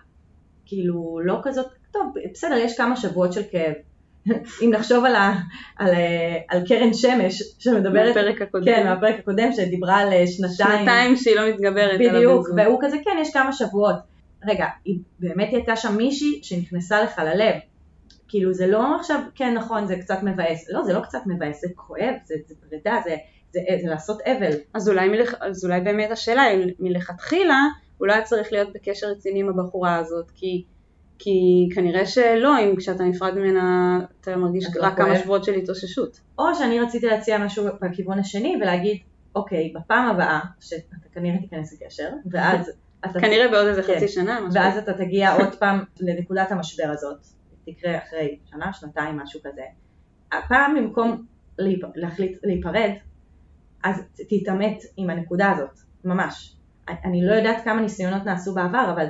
כאילו, 0.65 1.19
לא 1.23 1.39
כזאת, 1.43 1.67
טוב, 1.91 2.13
בסדר, 2.32 2.56
יש 2.56 2.77
כמה 2.77 2.95
שבועות 2.95 3.34
של 3.34 3.41
כאב. 3.51 3.73
אם 4.62 4.69
נחשוב 4.73 5.05
על, 5.05 5.15
ה, 5.15 5.33
על, 5.77 5.93
ה- 5.93 6.38
על 6.47 6.67
קרן 6.67 6.93
שמש, 6.93 7.43
שמדברת, 7.59 8.12
בפרק 8.12 8.41
הקודם. 8.41 8.65
כן, 8.65 8.83
מהפרק 8.88 9.19
הקודם, 9.19 9.51
שדיברה 9.51 9.97
על 9.97 10.13
אה, 10.13 10.27
שנתיים, 10.27 10.79
שנתיים 10.79 11.15
שהיא 11.15 11.36
לא 11.36 11.49
מתגברת 11.49 11.99
בדיוק. 11.99 12.47
והוא 12.57 12.79
כזה, 12.81 12.97
כן, 13.03 13.17
יש 13.21 13.33
כמה 13.33 13.53
שבועות. 13.53 13.95
רגע, 14.45 14.65
היא 14.86 14.99
באמת 15.19 15.49
הייתה 15.53 15.75
שם 15.75 15.97
מישהי 15.97 16.39
שנכנסה 16.43 17.03
לך 17.03 17.19
ללב. 17.19 17.55
כאילו, 18.27 18.53
זה 18.53 18.67
לא 18.67 18.95
עכשיו, 18.95 19.19
כן, 19.36 19.53
נכון, 19.53 19.88
זה 19.88 19.95
קצת 19.95 20.23
מבאס. 20.23 20.69
לא, 20.69 20.83
זה 20.83 20.93
לא 20.93 20.99
קצת 20.99 21.19
מבאס, 21.25 21.62
זה 21.62 21.67
כואב, 21.75 22.13
זה, 22.25 22.36
זה 22.47 22.55
פרידה, 22.69 22.97
זה, 23.03 23.15
זה, 23.51 23.59
זה 23.81 23.89
לעשות 23.89 24.21
אבל. 24.21 24.51
אז 24.73 24.89
אולי, 24.89 25.09
מלכ... 25.09 25.33
אז 25.41 25.65
אולי 25.65 25.81
באמת 25.81 26.12
השאלה 26.12 26.41
היא 26.41 26.73
מלכתחילה, 26.79 27.59
הוא 27.97 28.07
לא 28.07 28.13
היה 28.13 28.21
צריך 28.21 28.51
להיות 28.51 28.73
בקשר 28.73 29.07
רציני 29.07 29.39
עם 29.39 29.49
הבחורה 29.49 29.95
הזאת, 29.95 30.31
כי, 30.36 30.63
כי 31.19 31.69
כנראה 31.76 32.06
שלא, 32.06 32.60
אם 32.60 32.76
כשאתה 32.76 33.04
נפרד 33.04 33.34
ממנה 33.38 33.99
אתה 34.21 34.36
מרגיש 34.36 34.65
רק 34.67 34.73
כואב. 34.95 35.08
כמה 35.08 35.19
שבועות 35.19 35.43
של 35.43 35.54
התאוששות. 35.54 36.19
או 36.39 36.56
שאני 36.56 36.80
רציתי 36.80 37.06
להציע 37.06 37.38
משהו 37.38 37.65
בכיוון 37.82 38.19
השני 38.19 38.56
ולהגיד, 38.62 38.97
אוקיי, 39.36 39.73
בפעם 39.76 40.10
הבאה, 40.10 40.39
שאתה 40.60 40.95
כנראה 41.13 41.38
תיכנס 41.38 41.73
לקשר, 41.82 42.10
ואז 42.32 42.71
אתה... 43.06 43.19
כנראה 43.19 43.47
בעוד 43.52 43.67
איזה 43.67 43.84
כן. 43.84 43.95
חצי 43.95 44.08
שנה, 44.08 44.39
משהו. 44.41 44.62
ואז 44.62 44.78
אתה 44.78 44.93
תגיע 44.93 45.34
עוד 45.34 45.56
פעם 45.60 45.84
לנקודת 45.99 46.52
המשבר 46.52 46.89
הזאת, 46.89 47.17
תקרה 47.65 47.97
אחרי 47.97 48.39
שנה, 48.52 48.73
שנתיים, 48.73 49.17
משהו 49.17 49.39
כזה. 49.43 49.62
הפעם 50.32 50.76
במקום 50.76 51.26
להיפ- 51.62 51.91
להחליט 51.95 52.38
להיפרד, 52.43 52.91
אז 53.84 54.02
תתעמת 54.30 54.78
עם 54.97 55.10
הנקודה 55.10 55.52
הזאת, 55.52 55.80
ממש. 56.06 56.56
אני 57.06 57.26
לא 57.26 57.34
יודעת 57.34 57.63
כמה 57.63 57.82
ניסיונות 57.82 58.26
נעשו 58.26 58.54
בעבר, 58.54 58.91
אבל 58.93 59.06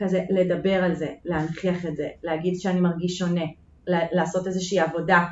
כזה 0.00 0.24
לדבר 0.30 0.84
על 0.84 0.94
זה, 0.94 1.08
להנכיח 1.24 1.86
את 1.86 1.96
זה, 1.96 2.08
להגיד 2.22 2.60
שאני 2.60 2.80
מרגיש 2.80 3.18
שונה, 3.18 3.44
לעשות 3.86 4.46
איזושהי 4.46 4.80
עבודה, 4.80 5.26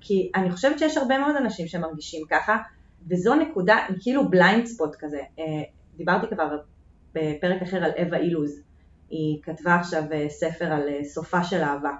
כי 0.00 0.30
אני 0.34 0.50
חושבת 0.50 0.78
שיש 0.78 0.96
הרבה 0.96 1.18
מאוד 1.18 1.36
אנשים 1.36 1.66
שמרגישים 1.66 2.22
ככה, 2.30 2.56
וזו 3.10 3.34
נקודה, 3.34 3.76
כאילו 4.00 4.30
בליינד 4.30 4.66
ספוט 4.66 4.96
כזה. 4.98 5.20
אה, 5.38 5.62
דיברתי 5.96 6.26
כבר 6.26 6.56
בפרק 7.14 7.62
אחר 7.62 7.84
על 7.84 7.90
אווה 7.98 8.18
אילוז, 8.18 8.62
היא 9.10 9.42
כתבה 9.42 9.74
עכשיו 9.74 10.02
אה, 10.12 10.28
ספר 10.28 10.64
על 10.64 10.88
אה, 10.88 11.04
סופה 11.04 11.44
של 11.44 11.62
אהבה, 11.62 11.90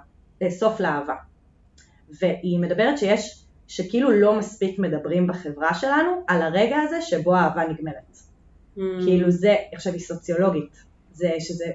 אה, 0.41 0.51
סוף 0.51 0.79
לאהבה, 0.79 1.15
והיא 2.19 2.59
מדברת 2.59 2.97
שיש, 2.97 3.45
שכאילו 3.67 4.11
לא 4.11 4.39
מספיק 4.39 4.79
מדברים 4.79 5.27
בחברה 5.27 5.73
שלנו 5.73 6.11
על 6.27 6.41
הרגע 6.41 6.77
הזה 6.79 7.01
שבו 7.01 7.35
האהבה 7.35 7.63
נגמרת. 7.67 8.17
Mm. 8.77 8.81
כאילו 9.05 9.31
זה, 9.31 9.55
עכשיו 9.73 9.93
היא 9.93 10.01
סוציולוגית, 10.01 10.83
זה 11.11 11.31
שזה, 11.39 11.65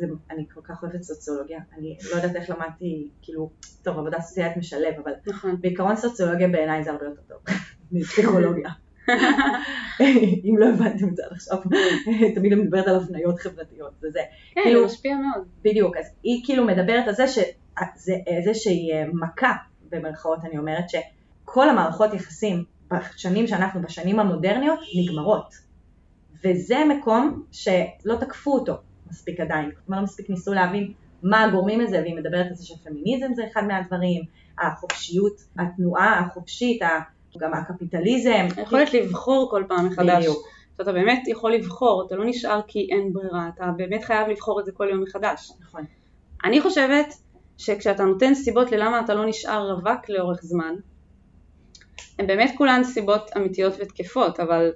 זה, 0.00 0.06
אני 0.30 0.44
כל 0.54 0.60
כך 0.64 0.82
אוהבת 0.82 1.02
סוציולוגיה, 1.02 1.58
אני 1.78 1.96
לא 2.10 2.16
יודעת 2.16 2.36
איך 2.36 2.50
למדתי, 2.50 3.08
כאילו, 3.22 3.50
טוב, 3.82 3.98
עבודה 3.98 4.20
סוציאלית 4.20 4.56
משלב, 4.56 4.94
אבל 5.04 5.12
נכון. 5.26 5.60
בעיקרון 5.60 5.96
סוציולוגיה 5.96 6.48
בעיניי 6.48 6.84
זה 6.84 6.90
הרבה 6.90 7.04
יותר 7.04 7.22
טוב 7.28 7.38
מפסיכולוגיה. 7.92 8.70
אם 10.44 10.58
לא 10.58 10.68
הבנתם 10.68 11.08
את 11.08 11.16
זה 11.16 11.22
עד 11.26 11.32
עכשיו, 11.32 11.58
תמיד 12.34 12.52
אני 12.52 12.62
מדברת 12.62 12.86
על 12.88 12.96
הבניות 12.96 13.40
חברתיות 13.40 13.92
וזה. 14.02 14.20
כן, 14.54 14.60
כאילו- 14.64 14.80
זה 14.80 14.86
משפיע 14.94 15.16
מאוד. 15.16 15.46
בדיוק, 15.64 15.96
אז 15.96 16.06
היא 16.22 16.42
כאילו 16.44 16.66
מדברת 16.66 17.08
על 17.08 17.14
זה 17.14 17.28
שזה 17.28 18.14
איזושהי 18.26 18.92
אה, 18.92 19.04
מכה, 19.12 19.52
במרכאות 19.90 20.38
אני 20.44 20.58
אומרת, 20.58 20.84
שכל 20.88 21.68
המערכות 21.68 22.14
יחסים 22.14 22.64
בשנים 22.90 23.46
שאנחנו, 23.46 23.82
בשנים 23.82 24.20
המודרניות, 24.20 24.78
נגמרות. 24.96 25.54
וזה 26.44 26.76
מקום 26.88 27.42
שלא 27.52 28.14
תקפו 28.20 28.52
אותו 28.52 28.76
מספיק 29.10 29.40
עדיין, 29.40 29.70
כלומר 29.70 29.98
לא 29.98 30.04
מספיק 30.04 30.30
ניסו 30.30 30.54
להבין 30.54 30.92
מה 31.22 31.44
הגורמים 31.44 31.80
לזה, 31.80 32.00
והיא 32.00 32.16
מדברת 32.16 32.46
על 32.46 32.54
זה 32.54 32.66
שפמיניזם 32.66 33.34
זה 33.34 33.42
אחד 33.52 33.64
מהדברים, 33.64 34.22
החופשיות, 34.58 35.32
התנועה 35.58 36.20
החופשית, 36.20 36.82
גם 37.38 37.54
הקפיטליזם. 37.54 38.46
היכולת 38.56 38.94
לבחור 38.94 39.50
כל 39.50 39.64
פעם 39.68 39.86
מחדש. 39.86 40.24
בדיוק. 40.24 40.46
שאתה 40.78 40.92
באמת 40.92 41.22
יכול 41.28 41.52
לבחור, 41.52 42.04
אתה 42.06 42.16
לא 42.16 42.24
נשאר 42.26 42.60
כי 42.66 42.88
אין 42.90 43.12
ברירה, 43.12 43.50
אתה 43.54 43.70
באמת 43.76 44.04
חייב 44.04 44.28
לבחור 44.28 44.60
את 44.60 44.66
זה 44.66 44.72
כל 44.72 44.88
יום 44.90 45.02
מחדש. 45.02 45.52
נכון. 45.60 45.84
אני 46.44 46.60
חושבת 46.60 47.14
שכשאתה 47.58 48.04
נותן 48.04 48.34
סיבות 48.34 48.72
ללמה 48.72 49.00
אתה 49.00 49.14
לא 49.14 49.26
נשאר 49.26 49.70
רווק 49.70 50.08
לאורך 50.08 50.38
זמן, 50.42 50.74
הן 52.18 52.26
באמת 52.26 52.54
כולן 52.58 52.84
סיבות 52.84 53.30
אמיתיות 53.36 53.72
ותקפות, 53.78 54.40
אבל 54.40 54.72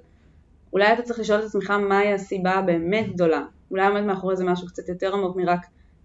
אולי 0.73 0.93
אתה 0.93 1.01
צריך 1.01 1.19
לשאול 1.19 1.39
את 1.39 1.43
עצמך 1.43 1.69
מהי 1.69 2.13
הסיבה 2.13 2.51
הבאמת 2.51 3.13
גדולה. 3.13 3.41
אולי 3.71 3.87
עומד 3.87 4.01
מאחורי 4.01 4.35
זה 4.35 4.45
משהו 4.45 4.67
קצת 4.67 4.89
יותר 4.89 5.13
עמוק 5.13 5.35
מרק 5.35 5.59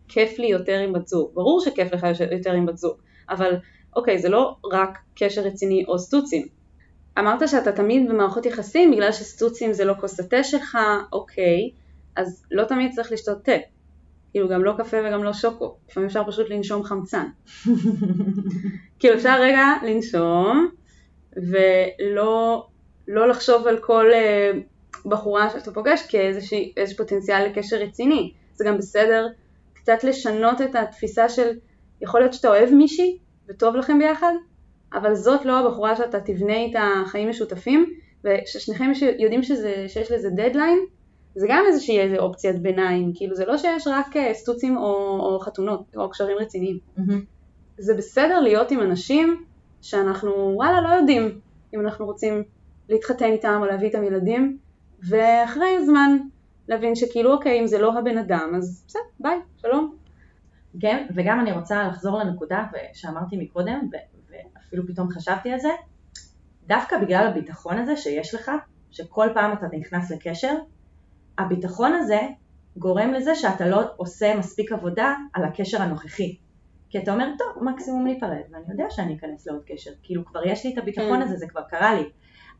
כיף 0.09 0.39
לי 0.39 0.47
יותר 0.47 0.79
עם 0.79 0.93
בת 0.93 1.09
זוג. 1.09 1.31
ברור 1.35 1.61
שכיף 1.61 1.93
לך 1.93 2.07
יותר 2.33 2.53
עם 2.53 2.67
בת 2.67 2.77
זוג, 2.77 2.97
אבל 3.31 3.57
אוקיי, 3.97 4.19
זה 4.19 4.29
לא 4.29 4.57
רק 4.73 4.99
קשר 5.15 5.41
רציני 5.41 5.85
או 5.89 5.99
סטוצים. 5.99 6.47
אמרת 7.19 7.49
שאתה 7.49 7.73
תמיד 7.73 8.09
במערכות 8.09 8.47
יחסים 8.47 8.91
בגלל 8.91 9.13
שסטוצים 9.13 9.73
זה 9.73 9.85
לא 9.85 9.95
כוס 10.01 10.21
התה 10.21 10.45
שלך, 10.45 10.79
אוקיי, 11.13 11.71
אז 12.17 12.45
לא 12.51 12.65
תמיד 12.65 12.93
צריך 12.95 13.13
לשתות 13.13 13.45
תה. 13.45 13.53
כאילו 14.31 14.49
גם 14.49 14.65
לא 14.65 14.75
קפה 14.79 14.97
וגם 15.05 15.25
לא 15.25 15.33
שוקו, 15.33 15.77
לפעמים 15.89 16.07
אפשר 16.07 16.23
פשוט 16.27 16.51
לנשום 16.51 16.85
חמצן. 16.85 17.27
כאילו 18.99 19.15
אפשר 19.15 19.41
רגע 19.41 19.67
לנשום 19.83 20.69
ולא 21.37 22.67
לא 23.09 23.29
לחשוב 23.29 23.67
על 23.67 23.79
כל 23.79 24.07
אה, 24.13 24.53
בחורה 25.07 25.51
שאתה 25.51 25.73
פוגש 25.73 26.07
כאיזשהו 26.09 26.97
פוטנציאל 26.97 27.47
לקשר 27.47 27.77
רציני. 27.77 28.33
זה 28.55 28.65
גם 28.65 28.79
בסדר 28.79 29.27
קצת 29.75 30.05
לשנות 30.05 30.61
את 30.63 30.75
התפיסה 30.75 31.29
של 31.29 31.51
יכול 32.01 32.21
להיות 32.21 32.33
שאתה 32.33 32.49
אוהב 32.49 32.71
מישהי 32.71 33.19
וטוב 33.49 33.77
לכם 33.77 33.99
ביחד, 33.99 34.33
אבל 34.95 35.15
זאת 35.15 35.45
לא 35.45 35.59
הבחורה 35.59 35.97
שאתה 35.97 36.21
תבנה 36.21 36.57
איתה 36.57 36.85
חיים 37.07 37.29
משותפים, 37.31 37.95
וששניכם 38.25 38.91
יודעים 39.19 39.43
שזה, 39.43 39.85
שיש 39.89 40.13
לזה 40.13 40.31
דדליין, 40.31 40.79
זה 41.35 41.47
גם 41.51 41.65
איזושהי 41.67 42.01
איזה 42.01 42.19
אופציית 42.19 42.63
ביניים, 42.63 43.13
כאילו 43.15 43.35
זה 43.35 43.45
לא 43.45 43.57
שיש 43.59 43.87
רק 43.87 44.17
אה, 44.17 44.35
סטוצים 44.35 44.77
או, 44.77 45.21
או 45.21 45.41
חתונות 45.41 45.83
או 45.97 46.11
קשרים 46.11 46.37
רציניים. 46.41 46.79
מהמם. 46.97 47.25
זה 47.79 47.95
בסדר 47.95 48.41
להיות 48.41 48.71
עם 48.71 48.81
אנשים 48.81 49.45
שאנחנו 49.83 50.53
וואלה 50.55 50.81
לא 50.81 50.89
יודעים 50.89 51.41
אם 51.75 51.81
אנחנו 51.81 52.07
רוצים 52.07 52.43
להתחתן 52.89 53.33
איתם 53.33 53.59
או 53.61 53.67
להביא 53.67 53.87
איתם 53.87 54.05
ילדים, 54.05 54.59
ואחרי 55.09 55.87
זמן 55.87 56.19
להבין 56.69 56.95
שכאילו 56.95 57.33
אוקיי 57.33 57.61
אם 57.61 57.67
זה 57.67 57.79
לא 57.79 57.99
הבן 57.99 58.19
אדם 58.19 58.53
אז 58.57 58.85
בסדר 58.87 59.01
ביי 59.21 59.39
שלום. 59.57 59.97
כן, 60.81 61.07
וגם 61.15 61.41
אני 61.41 61.53
רוצה 61.53 61.83
לחזור 61.83 62.19
לנקודה 62.19 62.67
שאמרתי 62.93 63.37
מקודם, 63.37 63.89
ו- 63.93 64.33
ואפילו 64.57 64.87
פתאום 64.87 65.09
חשבתי 65.11 65.53
על 65.53 65.59
זה, 65.59 65.71
דווקא 66.67 66.99
בגלל 66.99 67.27
הביטחון 67.27 67.79
הזה 67.79 67.97
שיש 67.97 68.35
לך, 68.35 68.51
שכל 68.91 69.29
פעם 69.35 69.53
אתה 69.53 69.67
נכנס 69.73 70.11
לקשר, 70.11 70.55
הביטחון 71.39 71.93
הזה 71.93 72.21
גורם 72.77 73.13
לזה 73.13 73.35
שאתה 73.35 73.69
לא 73.69 73.83
עושה 73.97 74.37
מספיק 74.39 74.73
עבודה 74.73 75.15
על 75.33 75.45
הקשר 75.45 75.83
הנוכחי. 75.83 76.37
כי 76.91 76.99
אתה 76.99 77.13
אומר, 77.13 77.29
טוב, 77.39 77.65
מקסימום 77.65 78.05
ניפרד, 78.05 78.41
ואני 78.53 78.65
יודע 78.69 78.85
שאני 78.91 79.17
אכנס 79.17 79.47
לעוד 79.47 79.63
קשר. 79.67 79.91
כאילו, 80.03 80.25
כבר 80.25 80.47
יש 80.47 80.67
לי 80.67 80.73
את 80.73 80.79
הביטחון 80.79 81.17
כן. 81.17 81.23
הזה, 81.23 81.37
זה 81.37 81.47
כבר 81.49 81.63
קרה 81.63 81.95
לי. 81.95 82.05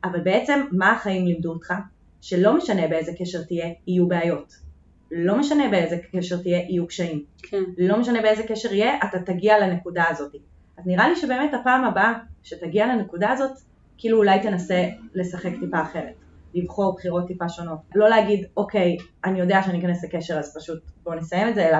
אבל 0.03 0.21
בעצם, 0.21 0.65
מה 0.71 0.91
החיים 0.91 1.25
לימדו 1.25 1.53
אותך? 1.53 1.73
שלא 2.21 2.57
משנה 2.57 2.87
באיזה 2.87 3.11
קשר 3.19 3.43
תהיה, 3.43 3.69
יהיו 3.87 4.07
בעיות. 4.07 4.53
לא 5.11 5.37
משנה 5.39 5.69
באיזה 5.69 5.97
קשר 6.11 6.37
תהיה, 6.37 6.59
יהיו 6.69 6.87
קשיים. 6.87 7.23
כן. 7.43 7.63
לא 7.77 7.99
משנה 7.99 8.21
באיזה 8.21 8.43
קשר 8.43 8.73
יהיה, 8.73 8.93
אתה 9.09 9.19
תגיע 9.19 9.59
לנקודה 9.59 10.03
הזאת. 10.09 10.35
אז 10.77 10.87
נראה 10.87 11.09
לי 11.09 11.15
שבאמת 11.15 11.53
הפעם 11.53 11.85
הבאה 11.85 12.13
שתגיע 12.43 12.87
לנקודה 12.87 13.29
הזאת, 13.29 13.51
כאילו 13.97 14.17
אולי 14.17 14.39
תנסה 14.39 14.87
לשחק 15.15 15.51
טיפה 15.59 15.81
אחרת. 15.81 16.15
לבחור 16.53 16.95
בחירות 16.95 17.27
טיפה 17.27 17.49
שונות. 17.49 17.77
לא 17.95 18.09
להגיד, 18.09 18.45
אוקיי, 18.57 18.97
אני 19.25 19.39
יודע 19.39 19.63
שאני 19.65 19.79
אכנס 19.79 20.03
לקשר 20.03 20.39
אז 20.39 20.57
פשוט 20.57 20.79
בוא 21.03 21.15
נסיים 21.15 21.47
את 21.47 21.55
זה, 21.55 21.69
אלא 21.69 21.77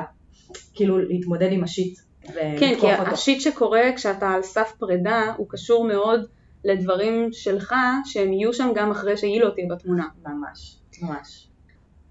כאילו 0.73 0.99
להתמודד 0.99 1.51
עם 1.51 1.63
השיט 1.63 1.99
כן, 2.23 2.55
כי 2.59 2.65
ולתקוף 2.65 2.99
אותו. 2.99 3.11
השיט 3.11 3.41
שקורה 3.41 3.81
כשאתה 3.95 4.29
על 4.29 4.41
סף 4.41 4.73
פרידה 4.79 5.33
הוא 5.37 5.47
קשור 5.49 5.87
מאוד 5.87 6.27
לדברים 6.63 7.29
שלך 7.31 7.75
שהם 8.05 8.33
יהיו 8.33 8.53
שם 8.53 8.71
גם 8.75 8.91
אחרי 8.91 9.17
שהיא 9.17 9.41
לא 9.41 9.49
תהיה 9.49 9.67
בתמונה. 9.69 10.07
ממש, 10.25 10.77
ממש. 11.01 11.47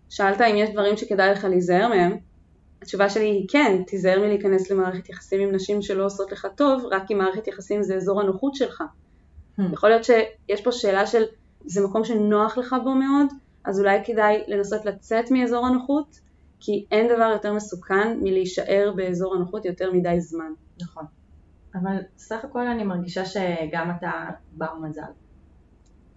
שאלת 0.09 0.41
אם 0.41 0.57
יש 0.57 0.71
דברים 0.71 0.97
שכדאי 0.97 1.33
לך 1.33 1.45
להיזהר 1.45 1.89
מהם, 1.89 2.17
התשובה 2.83 3.11
שלי 3.11 3.25
היא 3.25 3.49
כן, 3.49 3.83
תיזהר 3.87 4.21
מלהיכנס 4.21 4.71
למערכת 4.71 5.09
יחסים 5.09 5.41
עם 5.41 5.55
נשים 5.55 5.83
שלא 5.83 6.05
עושות 6.05 6.33
לך 6.33 6.47
טוב, 6.57 6.85
רק 6.91 7.03
כי 7.07 7.15
מערכת 7.15 7.49
יחסים 7.49 7.83
זה 7.83 7.95
אזור 7.95 8.21
הנוחות 8.21 8.55
שלך. 8.55 8.83
Hmm. 9.61 9.63
יכול 9.73 9.89
להיות 9.89 10.05
שיש 10.05 10.63
פה 10.65 10.73
שאלה 10.73 11.07
של 11.07 11.23
זה 11.65 11.85
מקום 11.87 12.05
שנוח 12.05 12.59
לך 12.59 12.77
בו 12.85 12.95
מאוד, 12.95 13.27
אז 13.65 13.81
אולי 13.81 13.99
כדאי 14.05 14.43
לנסות 14.49 14.85
לצאת 14.85 15.31
מאזור 15.31 15.67
הנוחות, 15.67 16.21
כי 16.61 16.85
אין 16.91 17.09
דבר 17.09 17.31
יותר 17.33 17.53
מסוכן 17.53 18.19
מלהישאר 18.21 18.93
באזור 18.97 19.35
הנוחות 19.35 19.65
יותר 19.65 19.93
מדי 19.93 20.21
זמן. 20.21 20.53
נכון. 20.83 21.05
אבל 21.75 21.97
סך 22.19 22.45
הכל 22.45 22.67
אני 22.67 22.85
מרגישה 22.85 23.25
שגם 23.25 23.91
אתה 23.99 24.11
בר 24.53 24.75
מזל. 24.83 25.03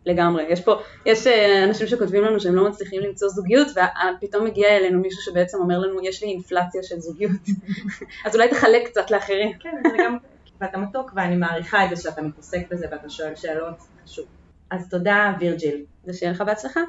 לגמרי. 0.06 0.44
יש 0.50 0.62
פה, 0.62 0.76
יש 1.06 1.28
אה, 1.28 1.64
אנשים 1.64 1.88
שכותבים 1.88 2.24
לנו 2.24 2.40
שהם 2.40 2.56
לא 2.56 2.70
מצליחים 2.70 3.02
למצוא 3.02 3.30
זוגיות, 3.30 3.68
ופתאום 3.68 4.46
מגיע 4.46 4.78
אלינו 4.78 5.00
מישהו 5.00 5.22
שבעצם 5.22 5.58
אומר 5.58 5.80
לנו, 5.80 6.04
יש 6.04 6.24
לי 6.24 6.30
אינפלציה 6.30 6.84
של 6.84 7.00
זוגיות. 7.00 7.42
אז 8.26 8.36
אולי 8.36 8.50
תחלק 8.50 8.88
קצת 8.88 9.12
לאחרים. 9.12 9.54
כן, 9.60 9.76
זה 9.92 9.98
גם, 10.00 10.18
ואתה 10.62 10.78
מתוק 10.78 11.12
ואני 11.16 11.36
מעריכה 11.36 11.86
את 11.86 11.90
זה 11.90 12.04
שאתה 12.04 12.22
מתעסק 12.22 12.62
בזה 12.72 12.88
ואתה 12.92 13.10
שואל 13.10 13.36
שאלות, 13.36 13.76
חשוב. 14.04 14.26
אז 14.70 14.90
תודה 14.90 15.34
וירג'יל. 15.40 15.86
ושיהיה 16.06 16.32
לך 16.32 16.42
בהצלחה. 16.42 16.82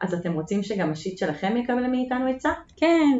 אז 0.00 0.14
אתם 0.14 0.32
רוצים 0.32 0.62
שגם 0.62 0.92
השיט 0.92 1.18
שלכם 1.18 1.56
יקבל 1.56 1.86
מאיתנו 1.86 2.26
עצה? 2.26 2.50
כן. 2.76 3.18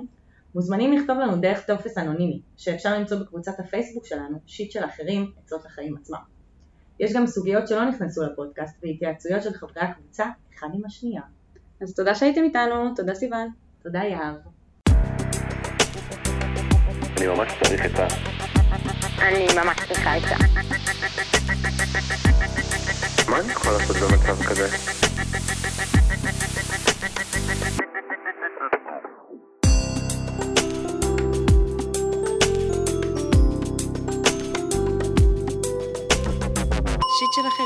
מוזמנים 0.54 0.92
לכתוב 0.92 1.18
לנו 1.18 1.36
דרך 1.36 1.66
טופס 1.66 1.98
אנונימי, 1.98 2.40
שאפשר 2.56 2.98
למצוא 2.98 3.18
בקבוצת 3.18 3.60
הפייסבוק 3.60 4.06
שלנו, 4.06 4.38
שיט 4.46 4.72
של 4.72 4.84
אחרים, 4.84 5.32
עצות 5.44 5.64
לחיים 5.64 5.96
עצמם. 5.96 6.18
יש 7.00 7.12
גם 7.12 7.26
סוגיות 7.26 7.68
שלא 7.68 7.84
נכנסו 7.84 8.22
לפודקאסט 8.22 8.76
והתייעצויות 8.82 9.42
של 9.42 9.52
חברי 9.52 9.82
הקבוצה 9.82 10.24
אחד 10.54 10.68
עם 10.74 10.84
השנייה. 10.86 11.22
אז 11.82 11.94
תודה 11.94 12.14
שהייתם 12.14 12.42
איתנו, 12.42 12.94
תודה 12.96 13.14
סיוון. 13.14 13.48
תודה 13.82 13.98
יהב. 13.98 14.34
אני 17.16 17.26
ממש 17.26 17.52
צריך 17.62 17.86
את 17.86 17.98
ה... 17.98 18.06
אני 19.28 19.46
ממש 19.64 19.78
צריכה 19.88 20.14
עצה. 20.14 20.36
מה 23.30 23.40
אני 23.40 23.52
יכול 23.52 23.72
לעשות 23.72 23.96
במצב 23.96 24.42
כזה? 24.42 24.68
dat 37.34 37.44
je 37.44 37.50
er 37.50 37.56